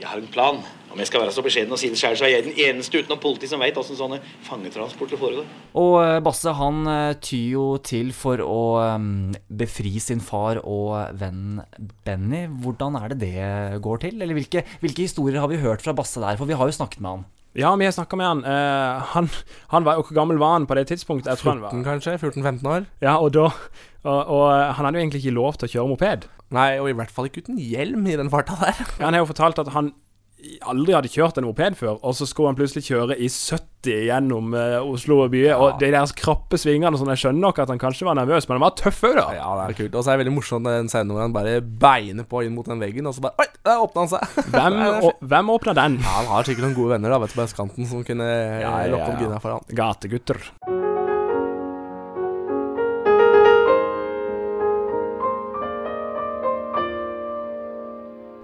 [0.00, 0.58] Jeg har en plan.
[0.94, 3.00] Om jeg skal være så beskjeden og si det selv, så er jeg den eneste
[3.02, 5.46] utenom politi som vet åssen sånne fangetransporter foregår.
[5.80, 9.08] Og eh, Basse han eh, tyr jo til for å eh,
[9.50, 11.58] befri sin far og venn
[12.06, 12.44] Benny.
[12.62, 14.22] Hvordan er det det går til?
[14.22, 16.38] Eller hvilke, hvilke historier har vi hørt fra Basse der?
[16.38, 17.26] For vi har jo snakket med han.
[17.58, 18.40] Ja, vi har snakka med han.
[18.42, 19.28] Uh, han.
[19.70, 21.30] Han var jo Hvor gammel var han på det tidspunktet?
[21.30, 22.14] Jeg tror han var 14 kanskje?
[22.18, 22.88] 14-15 år?
[23.02, 23.44] Ja, og da
[24.04, 26.26] og, og han hadde jo egentlig ikke lov til å kjøre moped.
[26.54, 28.80] Nei, og i hvert fall ikke uten hjelm i den farta der.
[28.98, 29.92] Ja, han har jo fortalt at han
[30.68, 34.54] aldri hadde kjørt en moped før, og så skulle han plutselig kjøre i 70 gjennom
[34.56, 35.42] uh, Oslo og by.
[35.56, 38.58] Og de der krappe svingene sånn, Jeg skjønner nok at han kanskje var nervøs, men
[38.58, 39.26] han var tøff òg, da.
[39.38, 39.96] Ja, det er kult.
[39.96, 42.68] Og så er det veldig morsomt den scenen hvor han bare beiner på inn mot
[42.68, 44.40] den veggen, og så bare Oi, der åpna han seg!
[44.54, 46.00] Hvem, er hvem åpna den?
[46.02, 48.28] Ja, Han har sikkert noen gode venner da, vet du, på østkanten som kunne
[48.64, 49.72] ja, lokke opp Gina for han.
[49.80, 50.44] Gategutter.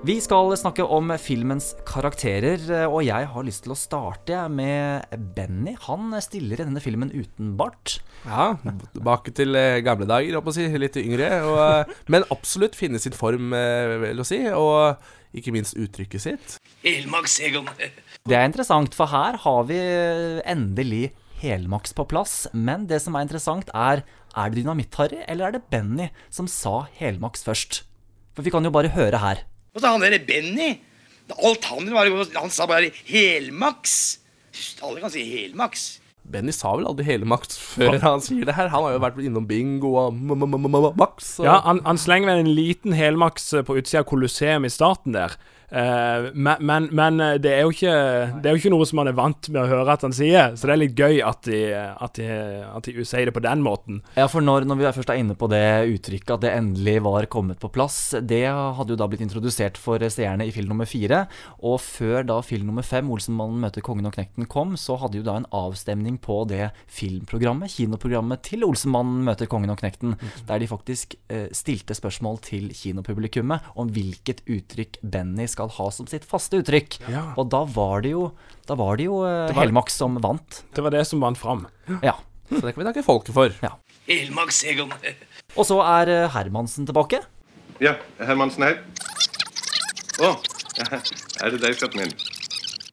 [0.01, 5.05] Vi skal snakke om filmens karakterer, og jeg har lyst til å starte med
[5.37, 5.75] Benny.
[5.85, 7.99] Han stiller i denne filmen uten bart.
[8.25, 8.55] Ja,
[8.95, 10.65] tilbake til eh, gamle dager, holdt på å si.
[10.81, 11.29] Litt yngre.
[11.45, 14.41] Og, eh, men absolutt finne sin form, eh, vil jeg si.
[14.57, 16.57] Og ikke minst uttrykket sitt.
[16.81, 17.69] Helmaks, Egon.
[17.77, 19.83] Det er interessant, for her har vi
[20.49, 21.11] endelig
[21.45, 22.47] helmaks på plass.
[22.57, 26.87] Men det som er interessant, er er det Dynamitt-Harry, eller er det Benny som sa
[26.97, 27.83] helmaks først?
[28.33, 29.45] For vi kan jo bare høre her.
[29.75, 30.79] Og så han derre Benny.
[31.39, 32.09] Alt han var
[32.41, 34.19] Han sa bare helmaks.
[34.83, 35.99] Alle kan si helmaks.
[36.31, 38.69] Benny sa vel aldri hele makt før han sier det her.
[38.71, 41.41] Han har jo vært innom bingo og maks.
[41.41, 45.13] og- Ja, han, han slenger vel en liten helmaks på utsida av Colosseum i starten
[45.17, 45.35] der.
[45.71, 47.95] Eh, men men, men eh, det, er ikke,
[48.43, 50.57] det er jo ikke noe som man er vant med å høre at han sier,
[50.59, 52.29] så det er litt gøy at de, at de,
[52.67, 54.01] at de sier det på den måten.
[54.19, 55.63] Ja, for når, når vi først er inne på det
[55.95, 60.03] uttrykket at det endelig var kommet på plass, det hadde jo da blitt introdusert for
[60.11, 61.25] seerne i film nummer fire.
[61.67, 65.27] Og før da film nummer fem, 'Olsenmannen møter kongen og knekten', kom, så hadde jo
[65.27, 70.17] da en avstemning på det filmprogrammet, kinoprogrammet til 'Olsenmannen møter kongen og knekten',
[70.49, 76.07] der de faktisk eh, stilte spørsmål til kinopublikummet om hvilket uttrykk Benny skal ha som
[76.07, 76.97] sitt faste uttrykk.
[77.11, 77.35] Ja.
[77.37, 78.31] Og da var det jo,
[78.67, 80.63] da var det jo eh, Det var- Helmaks som vant.
[80.75, 81.67] Det var det som vant fram.
[82.03, 82.17] Ja.
[82.51, 83.53] Så det kan vi takke folket for.
[83.63, 83.75] Ja.
[84.09, 84.91] Helmaks, Egon.
[85.57, 87.21] Og så er eh, Hermansen tilbake.
[87.81, 88.81] Ja, Hermansen her.
[90.21, 90.35] Å,
[91.45, 92.13] er det deg, skatten min?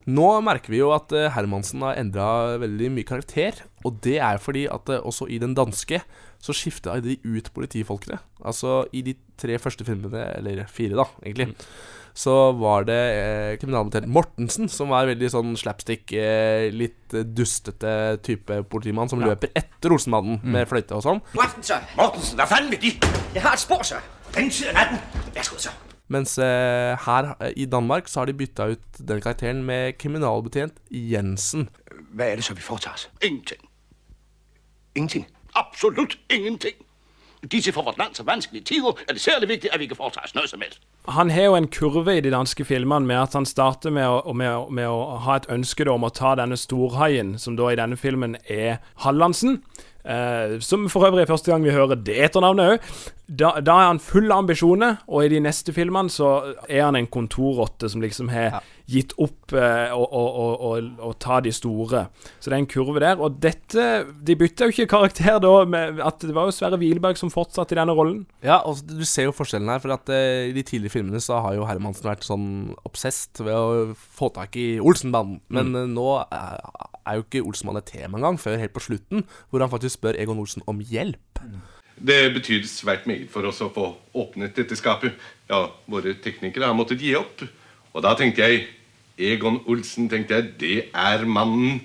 [0.07, 2.27] Nå merker vi jo at eh, Hermansen har endra
[2.61, 3.63] veldig mye karakter.
[3.83, 5.99] Og det er fordi at også i den danske
[6.43, 8.19] så skifta de ut politifolkene.
[8.45, 11.55] Altså i de tre første filmene, eller fire da, egentlig,
[12.17, 18.17] så var det eh, kriminalbetjent Mortensen som var veldig sånn slapstick, eh, litt eh, dustete
[18.25, 19.27] type politimann som Ja.
[19.35, 20.51] løper etter Olsenmannen Mm.
[20.55, 21.21] med fløyte og sånn.
[21.37, 21.83] Mortensen.
[21.99, 22.95] Mortensen, hva faen vil De?
[23.35, 24.01] Jeg har et spor, sir.
[24.33, 25.71] Den tid Vær så god, sir.
[26.09, 30.73] Mens eh, her eh, i Danmark så har de bytta ut den karakteren med kriminalbetjent
[30.89, 31.67] Jensen.
[32.15, 33.07] Hva er det så, vi foretar oss?
[33.21, 33.61] Ingenting.
[34.95, 35.25] Ingenting.
[35.53, 36.73] Absolutt ingenting.
[37.45, 40.25] Disse for vårt land så vanskelige tider er det særlig viktig at vi ikke foretar
[40.25, 40.81] oss noe som helst.
[41.07, 44.33] Han har jo en kurve i de danske filmene med at han starter med å,
[44.33, 47.99] med, med å ha et ønske om å ta denne storhaien, som da i denne
[47.99, 49.61] filmen er Hallandsen.
[50.07, 52.91] Eh, som for øvrig er første gang vi hører det etternavnet òg.
[53.27, 56.95] Da, da er han full av ambisjoner, og i de neste filmene så er han
[56.95, 60.69] en kontorrotte som liksom har gitt opp eh, å, å,
[61.03, 62.05] å, ta de store.
[62.39, 63.19] Så det er en kurve der.
[63.19, 63.87] Og dette
[64.23, 67.75] De bytta jo ikke karakter da, med at det var jo Sverre Wielberg som fortsatte
[67.75, 68.21] i denne rollen.
[68.45, 71.41] Ja, og du ser jo forskjellen her, for at eh, i de tidlige filmene så
[71.43, 72.47] har jo Hermansen vært sånn
[72.87, 75.41] obsesst ved å få tak i Olsenbanden.
[75.51, 75.79] Men Mm.
[75.83, 76.61] eh, nå er,
[77.03, 80.15] er jo ikke Olsenmann et tema engang, før helt på slutten, hvor han faktisk spør
[80.23, 81.43] Egon Olsen om hjelp.
[81.97, 85.15] Det betyr svært meget for oss å få åpnet dette skapet.
[85.49, 87.41] Ja, våre teknikere har måttet gi opp.
[87.97, 88.67] Og da tenkte jeg
[89.17, 91.79] Egon Olsen, tenkte jeg, det er mannen.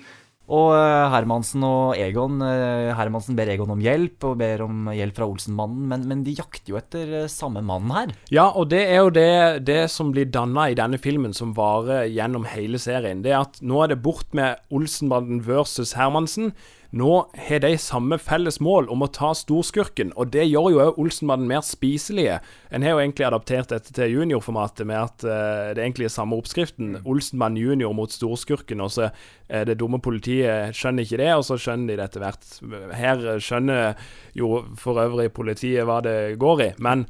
[0.53, 5.17] Og eh, Hermansen og Egon eh, Hermansen ber Egon om hjelp, og ber om hjelp
[5.17, 8.13] fra Olsenmannen, men, men de jakter jo etter eh, samme mannen her.
[8.35, 12.05] Ja, og det er jo det, det som blir danna i denne filmen, som varer
[12.11, 13.23] gjennom hele serien.
[13.25, 16.51] Det er at nå er det bort med Olsenmannen versus Hermansen.
[16.93, 17.13] Nå
[17.47, 21.49] har de samme felles mål om å ta storskurken, og det gjør jo òg Olsenmannen
[21.49, 22.35] mer spiselige.
[22.69, 26.37] En har jo egentlig adaptert dette til juniorformatet med at uh, det egentlig er samme
[26.37, 26.99] oppskriften.
[27.09, 29.09] Olsenmann junior mot storskurken, og så
[29.49, 32.51] er det dumme politiet skjønner ikke det, og så skjønner de det etter hvert.
[32.93, 33.97] Her skjønner
[34.37, 37.07] jo for øvrig politiet hva det går i, men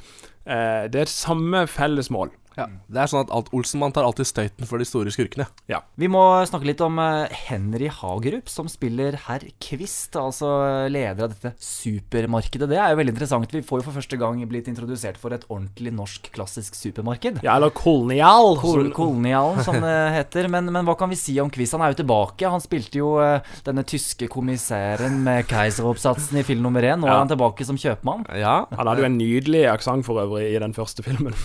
[0.47, 2.31] uh, det er samme felles mål.
[2.57, 5.47] Ja, Det er sånn at alt Olsenmann tar alltid støyten for de store skurkene.
[5.71, 5.79] Ja.
[5.97, 10.51] Vi må snakke litt om eh, Henry Hagerup, som spiller herr Kvist, altså
[10.93, 12.67] leder av dette supermarkedet.
[12.69, 13.51] Det er jo veldig interessant.
[13.53, 17.41] Vi får jo for første gang blitt introdusert for et ordentlig norsk klassisk supermarked.
[17.45, 18.55] Ja, eller kolonial.
[18.61, 20.49] Kol som- kolonialen, som det heter.
[20.53, 21.73] Men, men hva kan vi si om Kvist?
[21.77, 22.49] Han er jo tilbake.
[22.49, 26.99] Han spilte jo eh, denne tyske kommissæren med keiseroppsatsen i film nummer én.
[27.01, 27.15] Nå Ja.
[27.17, 28.25] er han tilbake som kjøpmann.
[28.37, 31.33] Ja, Han hadde jo en nydelig aksent for øvrig i den første filmen.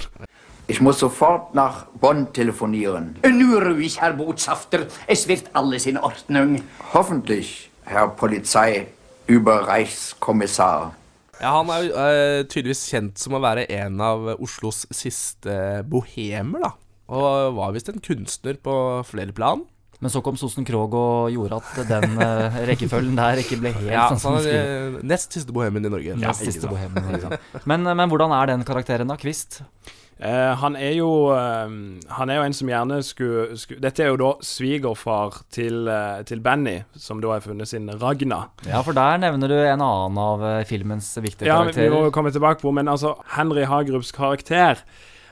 [0.71, 3.17] Ich muss sofort nach Bonn telefonieren.
[3.25, 4.87] Nur ruhig, Herr Botschafter.
[5.07, 6.61] Es wird alles in Ordnung.
[6.93, 10.93] Hoffentlich, Herr Polizeiüberreichskommissar.
[11.41, 16.73] Ja, Han er eh, tydeligvis kjent som å være en av Oslos siste bohemer, da.
[17.09, 18.75] Og var visst en kunstner på
[19.09, 19.63] flere plan.
[20.03, 23.89] Men så kom Sosen Krog og gjorde at den uh, rekkefølgen der ikke ble helt
[23.91, 24.61] Ja, sånn som den skulle.
[25.01, 26.13] eh, nest siste bohemen i Norge.
[26.21, 27.33] Nest siste bohemen, liksom.
[27.67, 29.63] Men, men hvordan er den karakteren da, Kvist?
[30.21, 31.69] Eh, han er jo eh,
[32.19, 36.23] Han er jo en som gjerne skulle, skulle Dette er jo da svigerfar til, eh,
[36.27, 38.49] til Benny, som da har funnet sin Ragna.
[38.67, 42.33] Ja, for der nevner du en annen av filmens viktige Ja, vi- vi må komme
[42.35, 44.83] tilbake på Men altså, Henry Hagerups karakter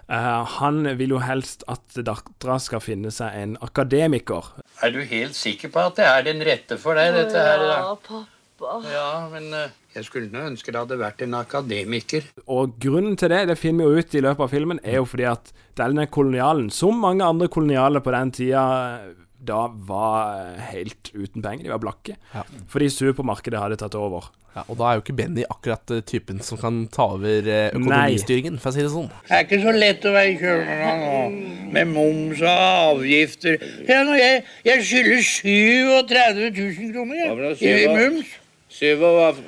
[0.09, 4.53] eh, Han vil jo helst at dattera skal finne seg en akademiker.
[4.87, 7.59] Er du helt sikker på at det er den rette for deg, dette her?
[7.59, 7.75] da?
[7.83, 8.27] Ja, pappa.
[8.60, 12.24] Ja, men eh, jeg skulle nå ønske det hadde vært en akademiker.
[12.46, 15.06] Og grunnen til det, det finner vi jo ut i løpet av filmen, er jo
[15.08, 18.64] fordi at denne kolonialen, som mange andre kolonialer på den tida,
[19.46, 21.66] da var eh, helt uten penger.
[21.66, 22.16] De var blakke.
[22.72, 24.30] Fordi supermarkedet hadde tatt over.
[24.56, 27.66] Ja, og da er jo ikke Benny akkurat eh, typen som kan ta over eh,
[27.76, 29.10] økonomistyringen, for å si det sånn.
[29.28, 31.18] Det er ikke så lett å være kjøpmann nå,
[31.76, 33.60] med moms og avgifter.
[33.84, 38.34] Ja, når jeg, jeg skylder 37 000 kroner jeg, i moms.
[38.70, 39.44] 37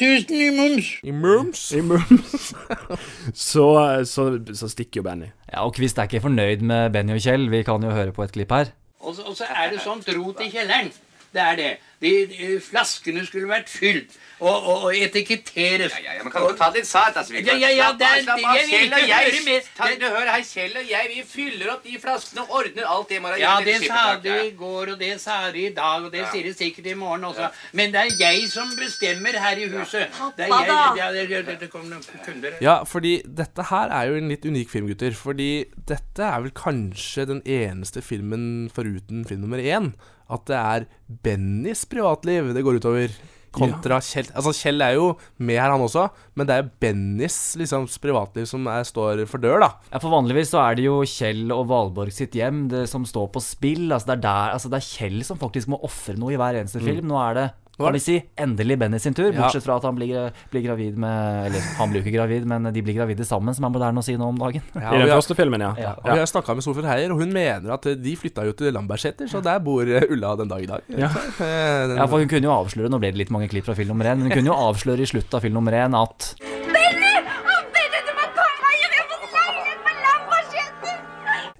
[0.00, 0.86] 000 i moms.
[1.02, 1.72] I mums?
[1.72, 2.54] I mums.
[3.50, 3.66] så,
[4.04, 5.26] så, så stikker jo Benny.
[5.52, 7.50] Ja, og Kvist er ikke fornøyd med Benny og Kjell.
[7.52, 8.72] Vi kan jo høre på et klipp her.
[9.04, 10.92] Og så, og så er det sånt rot i kjelleren.
[11.34, 11.72] Det er det.
[12.04, 14.12] De, de flaskene skulle vært fylt
[14.44, 15.94] og, og, og etiketteres.
[15.94, 17.32] Ja, ja, ja, men kan du ta det litt sart, altså?
[17.38, 19.62] Ja, ja, ja, det er- Slapp av, Kjell og jeg.
[19.78, 23.08] Ta, du hører her, Kjell og jeg, vi fyller opp de flaskene og ordner alt
[23.14, 23.38] det Mara.
[23.40, 26.20] Ja, det sa de du i går, og det sa du i dag, og det
[26.26, 26.30] Ja.
[26.34, 27.48] sier du sikkert i morgen også.
[27.72, 30.12] Men det er jeg som bestemmer her i huset.
[30.36, 32.58] Det er jeg, ja, det, det, det kommer noen kunder.
[32.60, 35.16] Ja, fordi dette her er jo en litt unik film, gutter.
[35.16, 39.94] Fordi dette er vel kanskje den eneste filmen foruten film nummer én
[40.30, 40.86] at det er
[41.24, 43.14] Bennys privatliv det går utover.
[43.54, 44.26] Kontra Kjell.
[44.34, 48.66] Altså Kjell er jo med her, han også, men det er Bennys liksom, privatliv som
[48.66, 49.68] er, står for dør, da.
[49.92, 53.28] Ja, for Vanligvis så er det jo Kjell og Valborg sitt hjem det som står
[53.36, 53.84] på spill.
[53.94, 56.58] Altså Det er, der, altså det er Kjell som faktisk må ofre noe i hver
[56.64, 56.88] eneste Mm.
[56.90, 57.06] film.
[57.12, 59.32] Nå er det kan vi si, endelig Benny sin tur.
[59.34, 62.68] Bortsett fra at han blir, blir gravid med Eller han blir jo ikke gravid, men
[62.72, 64.62] de blir gravide sammen, som er moderne å si nå om dagen.
[64.78, 65.72] Ja, I den første filmen, ja.
[66.04, 68.54] Og vi har snakka med Solfrid Heier, og hun mener at eh, de flytta jo
[68.58, 70.86] til Lambertseter, så der bor eh, Ulla den dag i dag.
[70.94, 71.10] Ja.
[71.40, 73.90] Eh, Ja, for hun kunne jo avsløre Nå ble det litt mange klipp fra film
[73.94, 76.34] nummer én, men hun kunne jo avsløre i slutten av film nummer én at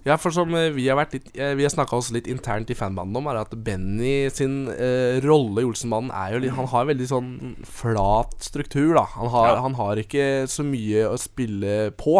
[0.05, 2.69] Ja, for som eh, vi har, vært litt, eh, vi har snakka oss litt internt
[2.69, 6.69] i fanbanden om, er at Benny sin eh, rolle i Olsenmannen er jo litt Han
[6.69, 7.31] har veldig sånn
[7.65, 9.07] flat struktur, da.
[9.15, 9.61] Han har, Ja.
[9.65, 12.19] han har ikke så mye å spille på.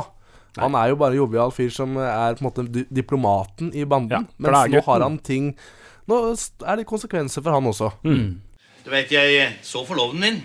[0.58, 4.10] Han er jo bare jovial fyr som er på en måte diplomaten i banden.
[4.24, 5.54] Ja, mens nå har han ting
[6.08, 7.92] Nå er det konsekvenser for han også.
[8.06, 10.44] Du vet, jeg så forloveden din.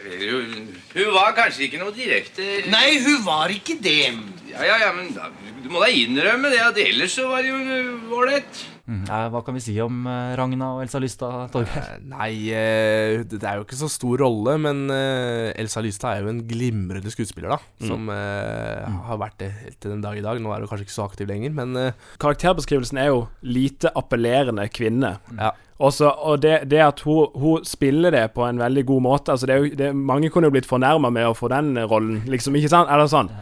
[0.00, 4.10] Hun var kanskje ikke noe direkte Nei, hun var ikke det.
[4.50, 5.28] Ja, ja, ja, men da,
[5.62, 8.62] du må da innrømme det at ellers så var det jo øh, ålreit.
[8.88, 12.00] mm, eh, Hva kan vi si om eh, Ragna og Elsa Lystad, Torgeir?
[12.10, 16.32] Nei, eh, det er jo ikke så stor rolle, men eh, Elsa Lystad er jo
[16.34, 17.60] en glimrende skuespiller, da.
[17.78, 17.88] Mm.
[17.92, 19.00] Som mm.
[19.06, 20.42] har vært det helt til den dag i dag.
[20.42, 24.66] Nå er hun kanskje ikke så aktiv lenger, men eh, Karakterbeskrivelsen er jo lite appellerende
[24.74, 25.18] kvinne.
[25.38, 25.54] Ja.
[25.80, 29.48] Også, og det, det at hun, hun spiller det på en veldig god måte altså
[29.48, 32.58] det er jo, det, Mange kunne jo blitt fornærma med å få den rollen, liksom.
[32.60, 32.92] Ikke sant?
[32.92, 33.32] Eller sånn.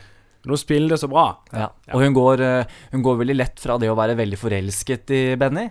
[0.44, 1.26] Men hun spiller det så bra.
[1.50, 1.72] Ja.
[1.96, 5.22] Og hun går, eh, hun går veldig lett fra det å være veldig forelsket i
[5.40, 5.66] Benny,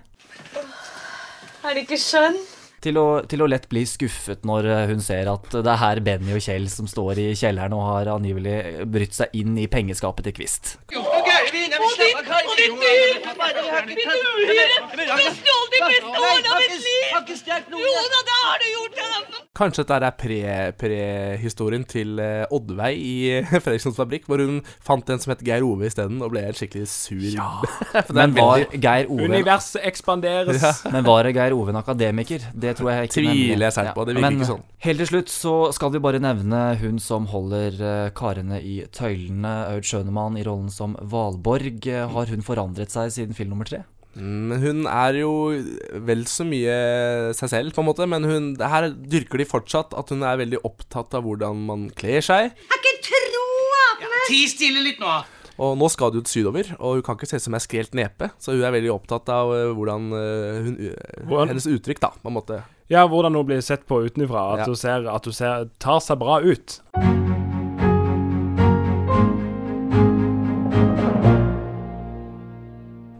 [1.67, 2.37] Er det ikke skjønn?
[2.83, 6.01] til å, til å lett bli skuffet når eh, hun ser at det er her
[6.05, 10.29] Benny og Kjell som står i kjelleren og har angivelig brytt seg inn i pengeskapet
[10.29, 10.75] til Kvist.
[13.53, 14.67] Parakvitt uhyre!
[14.91, 17.05] Du stjal de beste årene av mitt liv!
[17.85, 19.46] Jo da, det har du gjort!
[19.57, 23.15] Kanskje dette er pre- prehistorien til eh, Oddveig i
[23.63, 26.85] Fredrikssons fabrikk, hvor hun fant en som het Geir Ove isteden, og ble helt skikkelig
[26.91, 27.25] sur.
[28.07, 30.61] For er Men var veldig- Geir Ove Universet ekspanderes.
[30.61, 30.73] Ja.
[30.93, 32.45] Men var Geir Ove en akademiker?
[32.53, 33.17] Det tror jeg ikke.
[33.19, 34.63] Tviler jeg sterkt på, det virker Men ikke sånn.
[34.87, 39.55] Helt til slutt så skal vi bare nevne hun som holder eh, karene i tøylene,
[39.73, 41.81] Aud Schønemann i rollen som Valborg.
[41.89, 43.83] Eh, Har hun forandret seg siden film nummer tre?
[44.17, 45.31] Men hun er jo
[46.07, 46.77] vel så mye
[47.37, 48.07] seg selv, på en måte.
[48.09, 52.21] Men hun, her dyrker de fortsatt at hun er veldig opptatt av hvordan man kler
[52.25, 52.51] seg.
[52.57, 53.45] Jeg kan tro
[53.83, 55.17] at Ja, ti stille litt nå.
[55.57, 57.95] Og nå skal det jo sydover, og hun kan ikke se ut som ei skrelt
[57.97, 58.27] nepe.
[58.37, 62.11] Så hun er veldig opptatt av eh, hvordan eh, hun, eh, Hvordan- Hennes uttrykk, da,
[62.21, 62.59] på en måte.
[62.93, 64.45] Ja, hvordan hun blir sett på utenfra.
[64.61, 64.73] At Ja.
[64.75, 66.79] ser at hun ser, tar seg bra ut.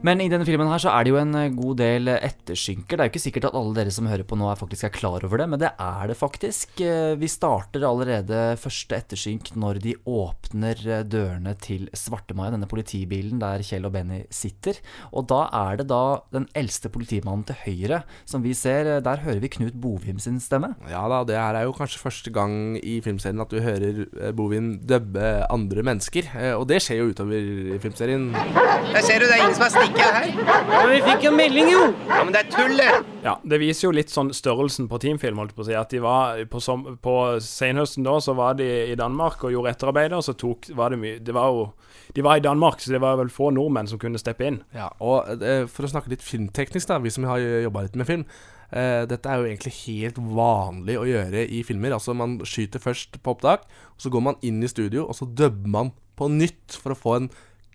[0.08, 2.96] Men i denne filmen her så er det jo en eh, god del eh, ettersynker.
[2.96, 4.94] Det er jo ikke sikkert at alle dere som hører på nå er faktisk er
[4.96, 6.80] klar over det, men det er det faktisk.
[6.80, 10.80] Eh, Vi starter allerede første ettersynk når de åpner
[11.12, 14.80] dørene til Svartemaja, denne politibilen der Kjell og Benny sitter.
[15.12, 19.02] Og da er det da den eldste politimannen til høyre som vi ser.
[19.04, 20.72] Der hører vi Knut Bovim sin stemme.
[20.88, 24.48] Ja da, det her er jo kanskje første gang i filmserien at du hører Bovim
[24.48, 26.30] Bovin dubbe andre mennesker.
[26.56, 27.36] Og det skjer jo utover
[27.76, 28.30] i filmserien.
[28.32, 30.28] Der ser du, det er ingen som har stikket her.
[30.32, 31.84] Ja, men Vi fikk jo melding, jo.
[32.08, 33.08] Ja, Men det er tullet.
[33.24, 35.38] Ja, Det viser jo litt sånn størrelsen på teamfilm.
[35.38, 38.58] holdt jeg på å si At de var På, som, på senhøsten da så var
[38.60, 41.72] de i Danmark og gjorde etterarbeidet, og så tok var det mye Det var jo
[42.16, 44.62] De var i Danmark, så det var vel få nordmenn som kunne steppe inn.
[44.74, 48.08] Ja, og eh, For å snakke litt filmteknisk, da, vi som har jobba litt med
[48.08, 48.24] film.
[48.68, 51.94] Uh, dette er jo egentlig helt vanlig å gjøre i filmer.
[51.96, 53.64] Altså Man skyter først på opptak,
[53.96, 57.16] så går man inn i studio, og så dubber man på nytt for å få
[57.16, 57.30] en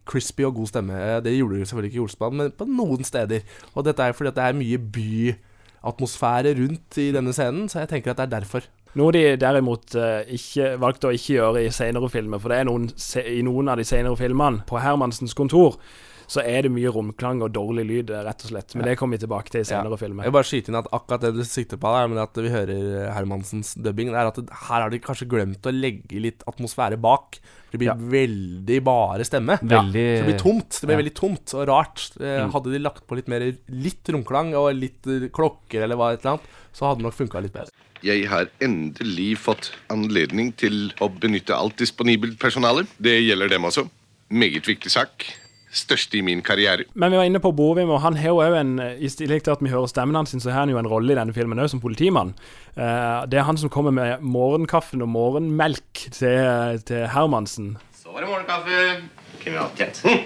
[0.09, 0.95] crispy og god stemme.
[0.99, 3.41] Eh, Det gjorde du selvfølgelig ikke i Olsmann, men på noen steder.
[3.75, 4.79] Og dette er fordi det er mye
[5.83, 8.67] byatmosfære rundt i denne scenen, så jeg tenker at det er derfor.
[8.95, 12.67] Noe de derimot eh, ikke valgte å ikke gjøre i senere filmer, for det er
[12.69, 12.91] noen,
[13.25, 15.79] i noen av de senere filmene på Hermansens kontor
[16.27, 18.75] så er det mye romklang og dårlig lyd, eh, rett og slett.
[18.75, 20.25] Men det kommer vi tilbake til i senere filmer.
[20.25, 22.49] Jeg vil bare skyte inn at akkurat det du sikter på, der, men at vi
[22.49, 26.43] hører Hermansens dubbing, det er at det, her har de kanskje glemt å legge litt
[26.47, 27.39] atmosfære bak.
[27.73, 27.95] Det blir Ja.
[27.97, 29.59] veldig bare stemme.
[29.61, 30.69] Veldig- Så det blir tomt.
[30.81, 31.03] Det blir Ja.
[31.03, 32.11] veldig tomt og rart.
[32.21, 32.51] Eh, Mm.
[32.53, 36.21] Hadde de lagt på litt mer litt romklang og litt eh, klokker eller hva et
[36.21, 37.71] eller annet, så hadde det nok funka litt bedre.
[38.03, 42.87] Jeg har endelig fått anledning til å benytte alt disponibelt personale.
[43.01, 43.89] Det gjelder dem også.
[44.31, 45.25] Meget viktig sak.
[45.73, 46.85] Største i min karriere.
[46.93, 49.63] Men vi var inne på Bovim, og han har jo en I tillegg til at
[49.65, 51.81] vi hører stemmen hans, så har han jo en rolle i denne filmen òg, som
[51.81, 52.35] politimann.
[52.77, 57.79] Eh, det er han som kommer med morgenkaffen og morgenmelk til, til Hermansen.
[58.03, 59.01] Så var det morgenkaffe.
[59.41, 60.21] Kriminaltjeneste.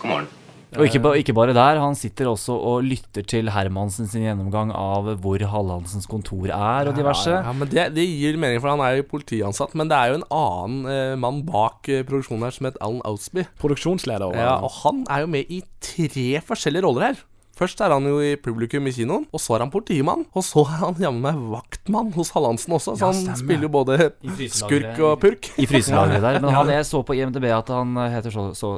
[0.00, 0.35] God morgen.
[0.76, 4.72] Og ikke, ba, ikke bare der, han sitter også og lytter til Hermansen sin gjennomgang
[4.76, 7.32] av hvor Hallandsens kontor er, og diverse.
[7.32, 9.76] Ja, ja, men det, det gir mening, for han er jo politiansatt.
[9.78, 13.02] Men det er jo en annen eh, mann bak eh, produksjonen her som het Alan
[13.08, 13.46] Ausby.
[13.62, 14.36] Produksjonsleder.
[14.36, 17.24] Ja, og han er jo med i tre forskjellige roller her.
[17.56, 20.26] Først er han jo i publikum i kinoen, og så er han politimann.
[20.36, 23.70] Og så er han jammen meg vaktmann hos Hallandsen også, så Ja, han spiller jo
[23.72, 24.10] både
[24.52, 25.48] skurk og purk.
[25.56, 26.40] I fryselageret der.
[26.44, 28.72] Men han, jeg så på IMDb at han heter så, så,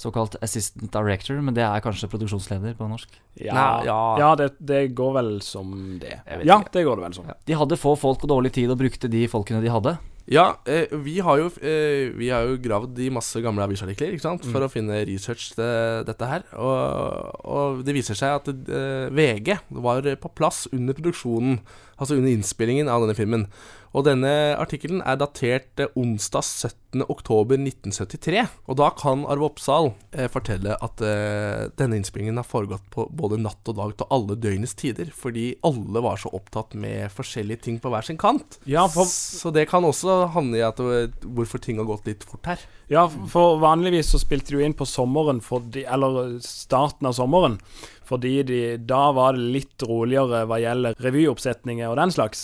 [0.00, 3.12] såkalt assistant director, men det er kanskje produksjonsleder på norsk?
[3.44, 4.32] Ja, ja.
[4.40, 6.16] det, det går vel som det.
[6.24, 6.78] Ja, ikke.
[6.78, 7.28] det går det vel som.
[7.44, 9.98] De hadde få folk og dårlig tid og brukte de folkene de hadde.
[10.26, 14.24] Ja, eh, vi har jo eh, Vi har jo gravd i masse gamle avisartikler ikke
[14.24, 14.44] sant?
[14.48, 14.64] for Mm.
[14.66, 16.42] å finne research til dette her.
[16.56, 21.60] Og, og det viser seg at eh, VG var på plass under produksjonen,
[21.98, 23.46] altså under innspillingen av denne filmen.
[23.94, 26.72] Og denne artikkelen er datert eh, onsdag 17.
[27.02, 28.44] oktober 1973.
[28.70, 33.40] Og da kan Arve Oppsal eh, fortelle at eh, denne innspillingen har foregått på både
[33.42, 37.80] natt og dag til alle døgnets tider, fordi alle var så opptatt med forskjellige ting
[37.82, 38.60] på hver sin kant.
[38.70, 42.22] Ja, for- Så det kan også havne i at eh, hvorfor ting har gått litt
[42.22, 42.62] fort her.
[42.92, 47.58] Ja, for vanligvis så spilte de jo inn på sommeren, fordi, eller starten av sommeren.
[48.04, 52.42] Fordi de, da var det litt roligere hva gjelder revyoppsetninger og den slags.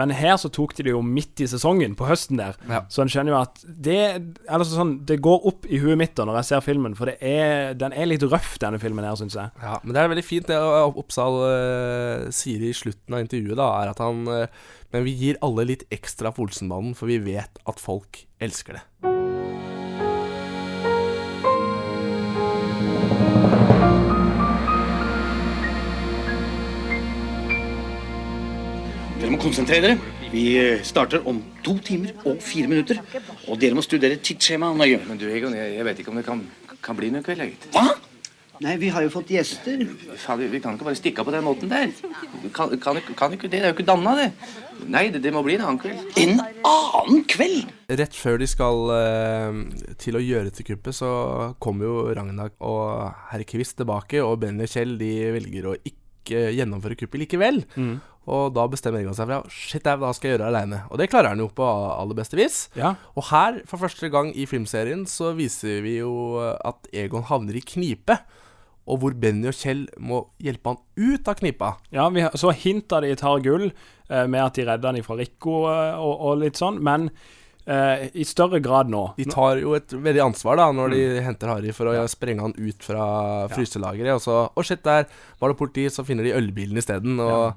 [0.00, 2.56] Men her så tok de det jo midt i sesongen, på høsten der.
[2.88, 6.14] Så en skjønner jo at det, eller så sånn, det går opp i huet mitt
[6.18, 9.16] da når jeg ser filmen, for det er, den er litt røff, denne filmen her,
[9.18, 9.52] syns jeg.
[9.62, 13.68] Ja, men det er veldig fint det Oppsal uh, sier i slutten av intervjuet, da,
[13.82, 17.62] er at han uh, Men vi gir alle litt ekstra for Olsenmannen, for vi vet
[17.68, 18.84] at folk elsker det.
[29.22, 30.21] Dere må konsentrere dere.
[30.32, 30.46] Vi
[30.84, 33.02] starter om to timer og fire minutter.
[33.50, 35.02] Og dere må studere tidsskjemaet nøye.
[35.04, 36.40] Men du, Egon, jeg, jeg vet ikke om det kan,
[36.80, 37.68] kan bli noe kveld, gitt.
[37.74, 37.90] Hva?
[38.62, 39.80] Nei, vi har jo fått gjester.
[40.22, 41.90] Faen, vi, vi kan ikke bare stikke av på den måten der.
[42.54, 43.58] Kan, kan, kan ikke det?
[43.58, 44.28] Det er jo ikke danna, det.
[44.86, 46.04] Nei, det, det må bli en annen kveld.
[46.22, 47.72] En annen kveld?
[48.00, 49.58] Rett før de skal eh,
[50.00, 51.10] til å gjøre til kuppet, så
[51.62, 56.46] kommer jo Ragnar og herr Kvist tilbake, og Benny og Kjell de velger å ikke
[56.54, 57.64] gjennomføre kuppet likevel.
[57.74, 57.96] Mm.
[58.30, 60.82] Og da bestemmer Egon seg for ja, shit, da skal jeg gjøre det aleine.
[60.94, 62.68] Og det klarer han jo på aller beste vis.
[62.78, 62.92] Ja.
[63.18, 67.64] Og her, for første gang i filmserien, så viser vi jo at Egon havner i
[67.66, 68.20] knipe.
[68.86, 71.72] Og hvor Benny og Kjell må hjelpe han ut av knipa.
[71.94, 75.60] Ja, vi så hinta de tar gull eh, med at de redder han fra Rico
[75.70, 77.04] eh, og, og litt sånn, men
[77.66, 79.04] eh, i større grad nå.
[79.20, 81.20] De tar jo et veldig ansvar da når de Mm.
[81.28, 83.06] henter Harry for å sprenge han ut fra
[83.54, 84.14] fryselageret.
[84.18, 85.06] Og så Å, shit, der
[85.38, 87.18] var det politi, så finner de ølbilen isteden.
[87.22, 87.54] Og,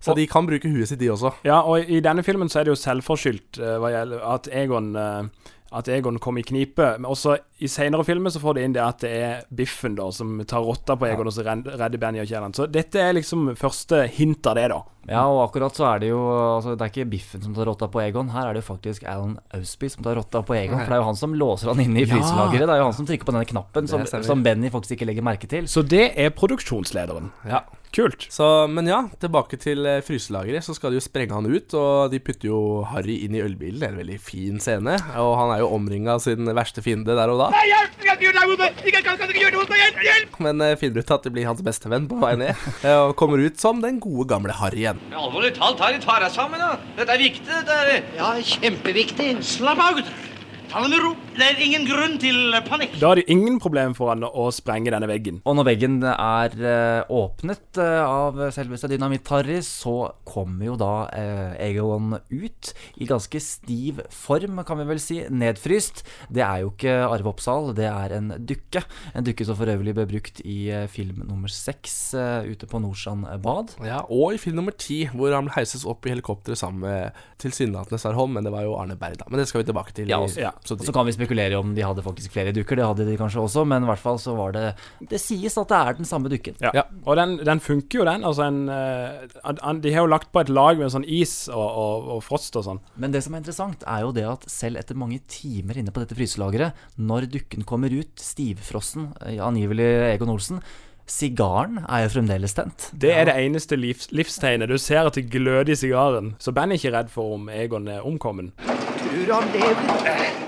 [0.00, 1.32] Så de kan bruke huet sitt, de også.
[1.46, 3.86] Ja, og i denne filmen så er det jo selvforskyldt uh,
[4.34, 6.84] at Egon uh, at Egon kom i knipe.
[6.96, 10.08] Men også i senere filmer så får de inn det at det er Biffen da
[10.14, 12.56] som tar rotta på Egon og så redder Benny og Kjelland.
[12.56, 14.80] Så dette er liksom første hint av det, da.
[15.08, 17.88] Ja, og akkurat så er det jo altså, Det er ikke Biffen som tar rotta
[17.88, 18.28] på Egon.
[18.34, 20.78] Her er det jo faktisk Alan Ausby som tar rotta på Egon.
[20.82, 22.12] For det er jo han som låser han inne i Ja.
[22.14, 22.66] fryselageret.
[22.68, 25.24] Det er jo han som trykker på denne knappen som, som Benny faktisk ikke legger
[25.24, 25.64] merke til.
[25.70, 27.32] Så det er produksjonslederen.
[27.48, 27.64] Ja.
[27.88, 28.26] Kult.
[28.28, 30.60] Så, men ja, tilbake til eh, fryselageret.
[30.66, 32.58] Så skal de jo sprenge han ut, og de putter jo
[32.90, 33.80] Harry inn i ølbilen.
[33.80, 34.98] Det er en veldig fin scene.
[35.16, 37.48] Og han er jo omringa av sin verste fiende der og da.
[37.56, 37.96] Nei, hjelp!
[37.96, 38.68] Jeg kan ikke gjøre noe!
[38.84, 39.80] Jeg kan, kan ikke gjøre noe!
[39.80, 40.02] Hjelp!
[40.04, 40.36] Hjelp!
[40.44, 42.60] Men eh, finner ut at det blir hans beste venn på vei ned.
[42.84, 44.97] eh, Og kommer ut som den gode, gamle Harry igjen.
[45.08, 46.74] Alvorlig talt, ta deg sammen, da.
[46.98, 49.30] Dette er viktig, dette er Ja, kjempeviktig.
[49.46, 50.27] Slapp av, gutter.
[50.68, 51.14] Ta det med ro.
[51.38, 52.98] Det er ingen grunn til panikk.
[53.00, 55.38] Da er det ingen problem for han å sprenge denne veggen.
[55.48, 59.94] Og når veggen er eh, åpnet eh, av selveste Dynamitt-Harry, så
[60.28, 65.22] kommer jo da eh, Egon ut i ganske stiv form, kan vi vel si.
[65.32, 66.02] Nedfryst.
[66.28, 68.84] Det er jo ikke Arve Oppsal, det er en dukke.
[69.16, 72.82] En dukke som for øvrig ble brukt i eh, film nummer seks eh, ute på
[72.84, 73.72] Nordstrand bad.
[73.88, 78.02] Ja, Og i film nummer ti, hvor han heises opp i helikopteret sammen med tilsynelatende
[78.04, 79.30] Sarholm, men det var jo Arne Berg, da.
[79.32, 80.12] Men det skal vi tilbake til.
[80.12, 80.82] Ja, i også, de...
[80.84, 82.76] Og så kan vi spekulere om de hadde faktisk flere dukker.
[82.80, 84.64] Det hadde de kanskje også, men i hvert fall så var det
[85.10, 86.56] Det sies at det er den samme dukken.
[86.64, 86.84] Ja.
[87.04, 88.24] Og den, den funker jo, den.
[88.28, 91.36] Altså en, eh, an- an- de har jo lagt på et lag med sånn is
[91.48, 92.82] og, og, og frost og sånn.
[92.96, 96.02] Men det som er interessant, er jo det at selv etter mange timer inne på
[96.04, 100.60] dette fryselageret, når dukken kommer ut, stivfrossen, eh, angivelig Egon Olsen,
[101.08, 102.90] sigaren er jo fremdeles tent.
[102.92, 104.68] Det er det eneste livs, livstegnet.
[104.68, 106.34] Du ser at det gløder i sigaren.
[106.42, 108.52] Så Ben er ikke redd for om Egon er omkommen.
[108.60, 110.47] Tror han lever.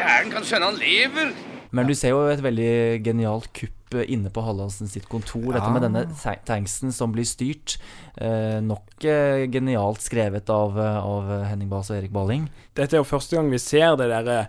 [0.00, 1.32] Gæren kan skjønne han lever.
[1.76, 2.70] Men du ser jo et veldig
[3.06, 3.76] genialt kupp
[4.10, 5.52] inne på Hallandsen sitt kontor.
[5.54, 7.76] Dette med denne ta- tanksen som blir styrt.
[8.18, 12.48] Eh, nok eh, genialt skrevet av, av Henning Bahs og Erik Balling.
[12.78, 14.40] Dette er jo første gang vi ser det derre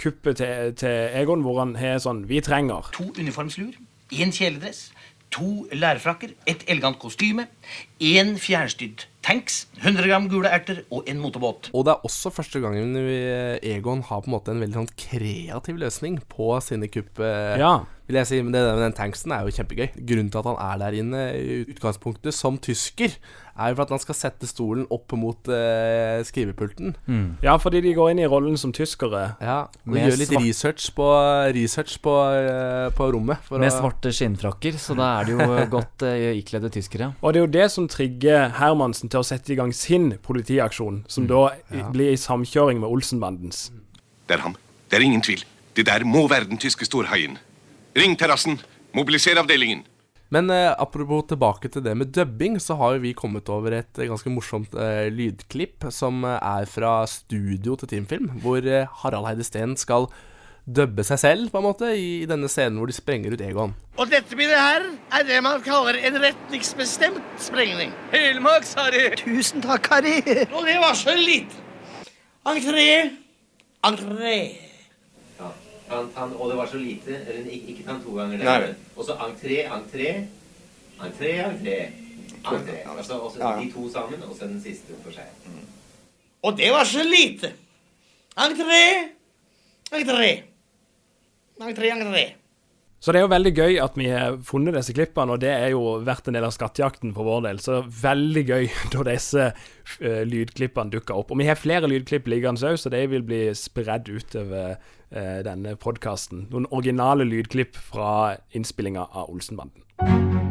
[0.00, 2.88] kuppet til, til Egon hvor han har sånn Vi trenger.
[2.96, 3.76] To uniformsluer,
[4.16, 4.86] én kjeledress,
[5.30, 7.46] to lærfrakker, et elegant kostyme,
[8.02, 11.68] én fjernstyrt tanks, 100 gram gule erter og en motorbåt.
[11.76, 13.18] Og det er også første gangen vi,
[13.70, 17.20] Egon har på en måte en veldig sånn kreativ løsning på sine kupp.
[17.20, 17.84] eh, Ja.
[18.10, 19.92] Vil jeg si, men det, den tanksen er jo kjempegøy.
[20.02, 23.12] Grunnen til at han er der inne i utgangspunktet som tysker,
[23.60, 26.96] er jo for at han skal sette stolen opp mot eh, skrivepulten.
[27.44, 29.36] Ja, fordi de går inn i rollen som tyskere.
[29.38, 31.06] Ja, og Med gjør litt research på,
[31.54, 33.38] research på, eh, på rommet.
[33.46, 35.46] for Med å- svarte skinnfrakker, så da er det jo
[35.76, 37.12] godt eh, ikledde tyskere.
[37.22, 41.04] Og det er jo det som trigger Hermansen til å sette i gang sin politiaksjon,
[41.06, 41.86] som da ja.
[41.94, 43.68] blir i samkjøring med Olsenbandens.
[44.26, 44.58] Det er ham.
[44.90, 45.44] Det er ingen tvil.
[45.78, 47.38] Det der må være den tyske storhaien.
[47.96, 48.60] Ring terrassen.
[48.94, 49.82] Mobiliser avdelingen.
[50.30, 53.98] Men eh, apropos tilbake til det med dubbing, så har jo vi kommet over et
[53.98, 59.46] ganske morsomt eh, lydklipp som eh, er fra studio til Teamfilm, hvor eh, Harald Heide
[59.46, 60.06] Steen skal
[60.70, 63.74] dubbe seg selv, på en måte, i, i denne scenen hvor de sprenger ut Egon.
[63.98, 64.86] Og dette mine her
[65.18, 67.90] er det man kaller en retningsbestemt sprengning.
[68.14, 69.08] Helmaks, Harry.
[69.18, 70.20] Tusen takk, Harry.
[70.54, 71.58] Og det var så lite.
[72.46, 72.86] Entré,
[73.82, 74.69] entré.
[75.90, 77.16] Og det var så lite.
[77.28, 78.38] Eller ikke, ta to ganger.
[78.44, 78.74] Nei.
[78.96, 80.26] Og så entré, entré,
[81.00, 81.78] entré, entré.
[82.44, 82.76] entré.
[82.96, 83.60] Altså, og så Ja.
[83.60, 85.24] de to sammen, og så den siste for seg.
[86.42, 87.52] Og det var så lite.
[88.38, 89.08] Entré,
[89.92, 90.42] entré.
[91.60, 92.39] Entré, entré.
[93.00, 95.70] Så det er jo veldig gøy at vi har funnet disse klippene, og det er
[95.72, 97.62] jo vært en del av skattejakten for vår del.
[97.64, 101.32] Så veldig gøy da disse uh, lydklippene dukker opp.
[101.32, 105.78] Og vi har flere lydklipp liggende òg, så de vil bli spredd utover uh, denne
[105.80, 106.50] podkasten.
[106.52, 110.49] Noen originale lydklipp fra innspillinga av Olsenbanden.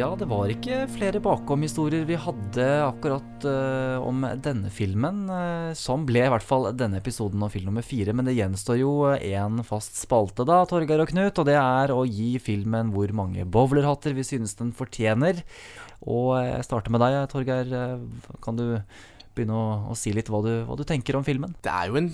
[0.00, 5.26] Ja, det var ikke flere bakomhistorier vi hadde akkurat uh, om denne filmen.
[5.28, 8.14] Uh, som ble i hvert fall denne episoden av film nummer fire.
[8.16, 11.42] Men det gjenstår jo én fast spalte, da, Torgeir og Knut.
[11.42, 15.44] Og det er å gi filmen hvor mange bowlerhatter vi synes den fortjener.
[16.08, 17.76] Og eh, jeg starter med deg, Torgeir.
[18.40, 18.78] Kan du
[19.36, 21.54] begynne å, å si litt hva du, hva du tenker om filmen?
[21.64, 22.10] Det er jo en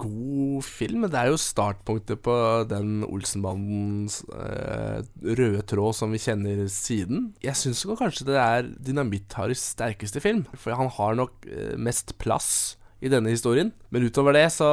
[0.00, 1.06] god film.
[1.08, 2.34] Det er jo startpunktet på
[2.70, 5.02] den Olsenbandens eh,
[5.38, 7.32] røde tråd som vi kjenner siden.
[7.44, 10.44] Jeg syns kanskje det er Dynamitt-Harrys sterkeste film.
[10.54, 13.72] For han har nok eh, mest plass i denne historien.
[13.94, 14.68] Men utover det så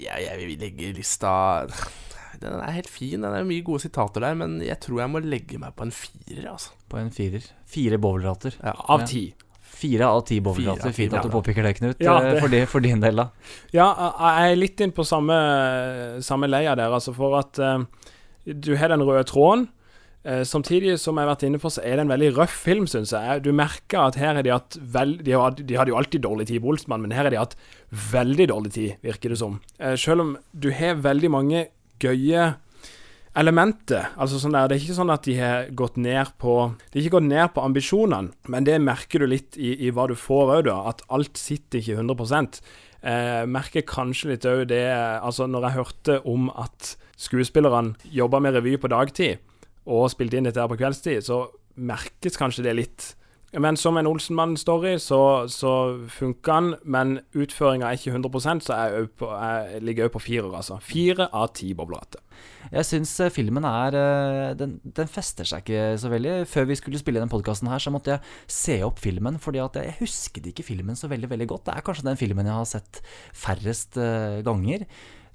[0.00, 1.32] ja, Jeg vil legge lista
[2.40, 3.20] Den er helt fin.
[3.20, 5.94] Den er mye gode sitater der, men jeg tror jeg må legge meg på en
[5.94, 6.46] firer.
[6.54, 6.74] Altså.
[6.88, 7.44] På en firer.
[7.68, 8.56] Fire bowlerhatter.
[8.64, 9.28] Av ti.
[9.80, 10.92] Fire av ti bowlinggater.
[10.92, 12.00] Fint at du påpeker det, Knut.
[12.04, 13.28] Ja, eh, det- For, di- for din del, da.
[13.72, 13.86] Ja,
[14.20, 15.36] jeg er litt inn på samme,
[16.24, 17.84] samme leia der, altså for at uh,
[18.44, 19.68] du har den røde tråden.
[20.20, 22.84] Uh, samtidig som jeg har vært inne på, så er det en veldig røff film,
[22.90, 23.40] syns jeg.
[23.46, 26.46] Du merker at her har de hatt vel, de, hadde, de hadde jo alltid dårlig
[26.50, 27.56] tid Bolsmann, men her har de hatt
[28.12, 29.60] veldig dårlig tid, virker det som.
[29.80, 31.68] Uh, selv om du har veldig mange
[32.04, 32.50] gøye
[33.40, 34.10] elementer.
[34.20, 37.06] Altså sånn der, Det er ikke sånn at de har gått ned på De har
[37.06, 40.54] ikke gått ned på ambisjonene, men det merker du litt i, i hva du får
[40.58, 40.78] òg, da.
[40.92, 42.60] At alt sitter ikke 100
[43.02, 48.56] eh, Merker kanskje litt òg det Altså, når jeg hørte om at skuespillerne jobba med
[48.56, 49.40] revy på dagtid,
[49.90, 51.46] og spilte inn dette her på kveldstid, så
[51.80, 53.08] merkes kanskje det litt.
[53.58, 55.18] Men som en Olsenmann-story så,
[55.50, 55.72] så
[56.14, 60.52] funker den, men utføringa er ikke 100% så jeg, på, jeg ligger òg på firer,
[60.54, 60.78] altså.
[60.86, 62.22] Fire av ti boblehatter.
[62.70, 66.34] Jeg syns eh, filmen er eh, den, den, fester seg ikke så veldig.
[66.46, 69.80] Før vi skulle spille den podkasten her, så måtte jeg se opp filmen, fordi at
[69.80, 71.66] jeg husket ikke filmen så veldig, veldig godt.
[71.66, 73.00] Det er kanskje den filmen jeg har sett
[73.34, 74.86] færrest uh, ganger.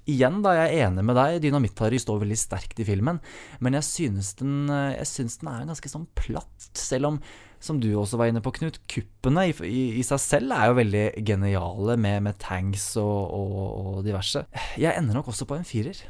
[0.08, 3.18] Igjen, da, jeg er enig med deg, Dynamitt-Harry står veldig sterkt i filmen,
[3.58, 7.18] men jeg synes, den, jeg synes den er ganske sånn platt, selv om
[7.62, 10.78] som du også var inne på, Knut, kuppene i, i, i seg selv er jo
[10.80, 13.56] veldig geniale med, med tanks og, og,
[13.96, 14.46] og diverse.
[14.80, 16.04] Jeg ender nok også på en firer.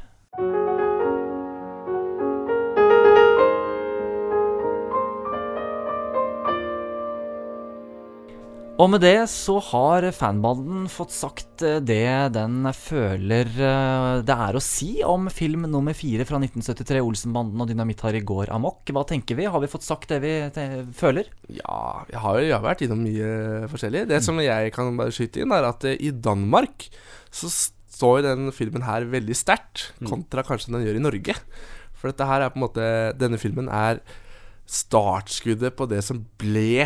[8.77, 14.57] Og med det så har fanbanden fått sagt eh, det den føler eh, det er
[14.57, 18.83] å si om film nummer fire fra 1973, Olsenbanden og Dynamitt-Harry går amok.
[18.93, 19.47] Hva tenker vi?
[19.49, 20.35] Har vi fått sagt det vi
[20.93, 21.31] føler?
[21.49, 24.05] Ja, jeg har, jeg har vært innom mye forskjellig.
[24.13, 26.85] Det som jeg kan bare skyte inn, er at eh, i Danmark
[27.33, 30.11] så står den filmen her veldig sterkt, mm.
[30.13, 31.39] kontra kanskje den gjør i Norge.
[31.97, 34.05] For dette her er på en måte Denne filmen er
[34.69, 36.85] startskuddet på det som ble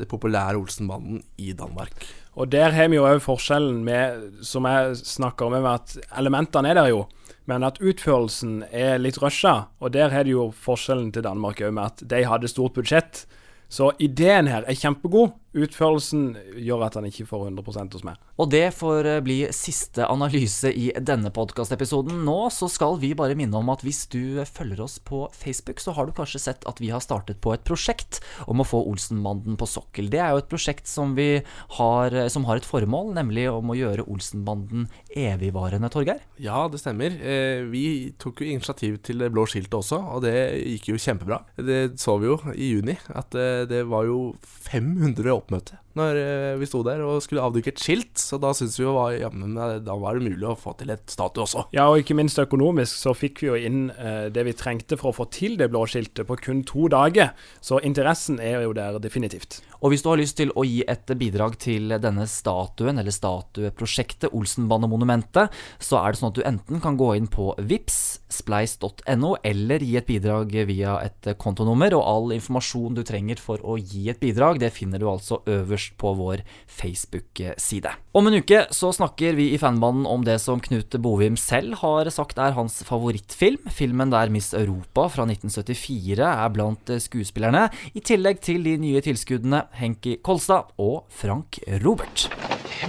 [0.00, 2.06] det populære Olsenbanden i Danmark.
[2.38, 6.78] Og der har vi jo òg forskjellen med, som jeg snakker om, at elementene er
[6.78, 7.04] der jo,
[7.50, 9.66] men at utførelsen er litt rusha.
[9.80, 13.24] Og der har de jo forskjellen til Danmark òg, med at de hadde stort budsjett.
[13.70, 15.34] Så ideen her er kjempegod.
[15.50, 18.18] Utførelsen gjør at han ikke får 100 hos meg.
[18.38, 22.20] Og det får eh, bli siste analyse i denne podkastepisoden.
[22.22, 25.96] Nå så skal vi bare minne om at hvis du følger oss på Facebook, så
[25.96, 29.58] har du kanskje sett at vi har startet på et prosjekt om å få Olsenbanden
[29.58, 30.12] på sokkel.
[30.12, 33.78] Det er jo et prosjekt som, har, eh, som har et formål, nemlig om å
[33.78, 36.22] gjøre Olsenbanden evigvarende, Torgeir?
[36.38, 37.18] Ja, det stemmer.
[37.18, 40.36] Eh, vi tok jo initiativ til det blå skiltet også, og det
[40.76, 41.42] gikk jo kjempebra.
[41.58, 44.20] Det så vi jo i juni, at det var jo
[44.70, 48.14] 500 oppmøte når eh, vi sto der og skulle avduke et skilt.
[48.20, 50.74] Så da syntes vi jo var, ja, men, eh, da var det mulig å få
[50.78, 51.66] til et statue også.
[51.76, 55.10] Ja, og ikke minst økonomisk så fikk vi jo inn eh, det vi trengte for
[55.10, 57.34] å få til det blå skiltet på kun to dager.
[57.64, 59.60] Så interessen er jo der definitivt.
[59.80, 64.34] Og hvis du har lyst til å gi et bidrag til denne statuen, eller statueprosjektet
[64.36, 69.82] Olsenbanemonumentet, så er det sånn at du enten kan gå inn på VIPS, spleis.no, eller
[69.82, 71.96] gi et bidrag via et kontonummer.
[71.96, 75.79] Og all informasjon du trenger for å gi et bidrag, det finner du altså øverst
[76.00, 77.92] på vår Facebook-side.
[78.16, 82.10] Om en uke så snakker vi i fanbanen om det som Knut Bovim selv har
[82.12, 83.68] sagt er hans favorittfilm.
[83.72, 89.64] Filmen der Miss Europa fra 1974 er blant skuespillerne, i tillegg til de nye tilskuddene
[89.80, 92.28] Henki Kolstad og Frank Robert.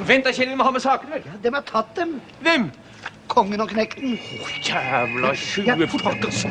[0.08, 1.22] Vent da, Kjell, vi må ha med sakene?
[1.26, 2.20] Ja, Dem har tatt dem.
[2.46, 2.70] Hvem?
[3.32, 4.18] Kongen og knekten.
[4.18, 6.46] Å, jævla tjuvepakkers.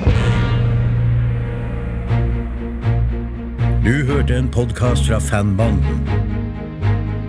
[3.85, 6.09] Du hørte en podkast fra Fanbanden.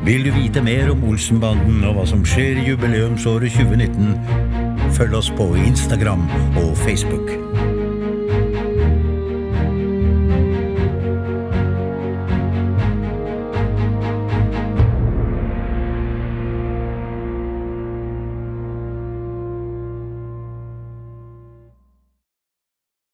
[0.05, 4.11] Vil du vite mer om Olsenbanden og hva som skjer i jubileumsåret 2019,
[4.97, 6.27] følg oss på Instagram
[6.59, 7.50] og Facebook.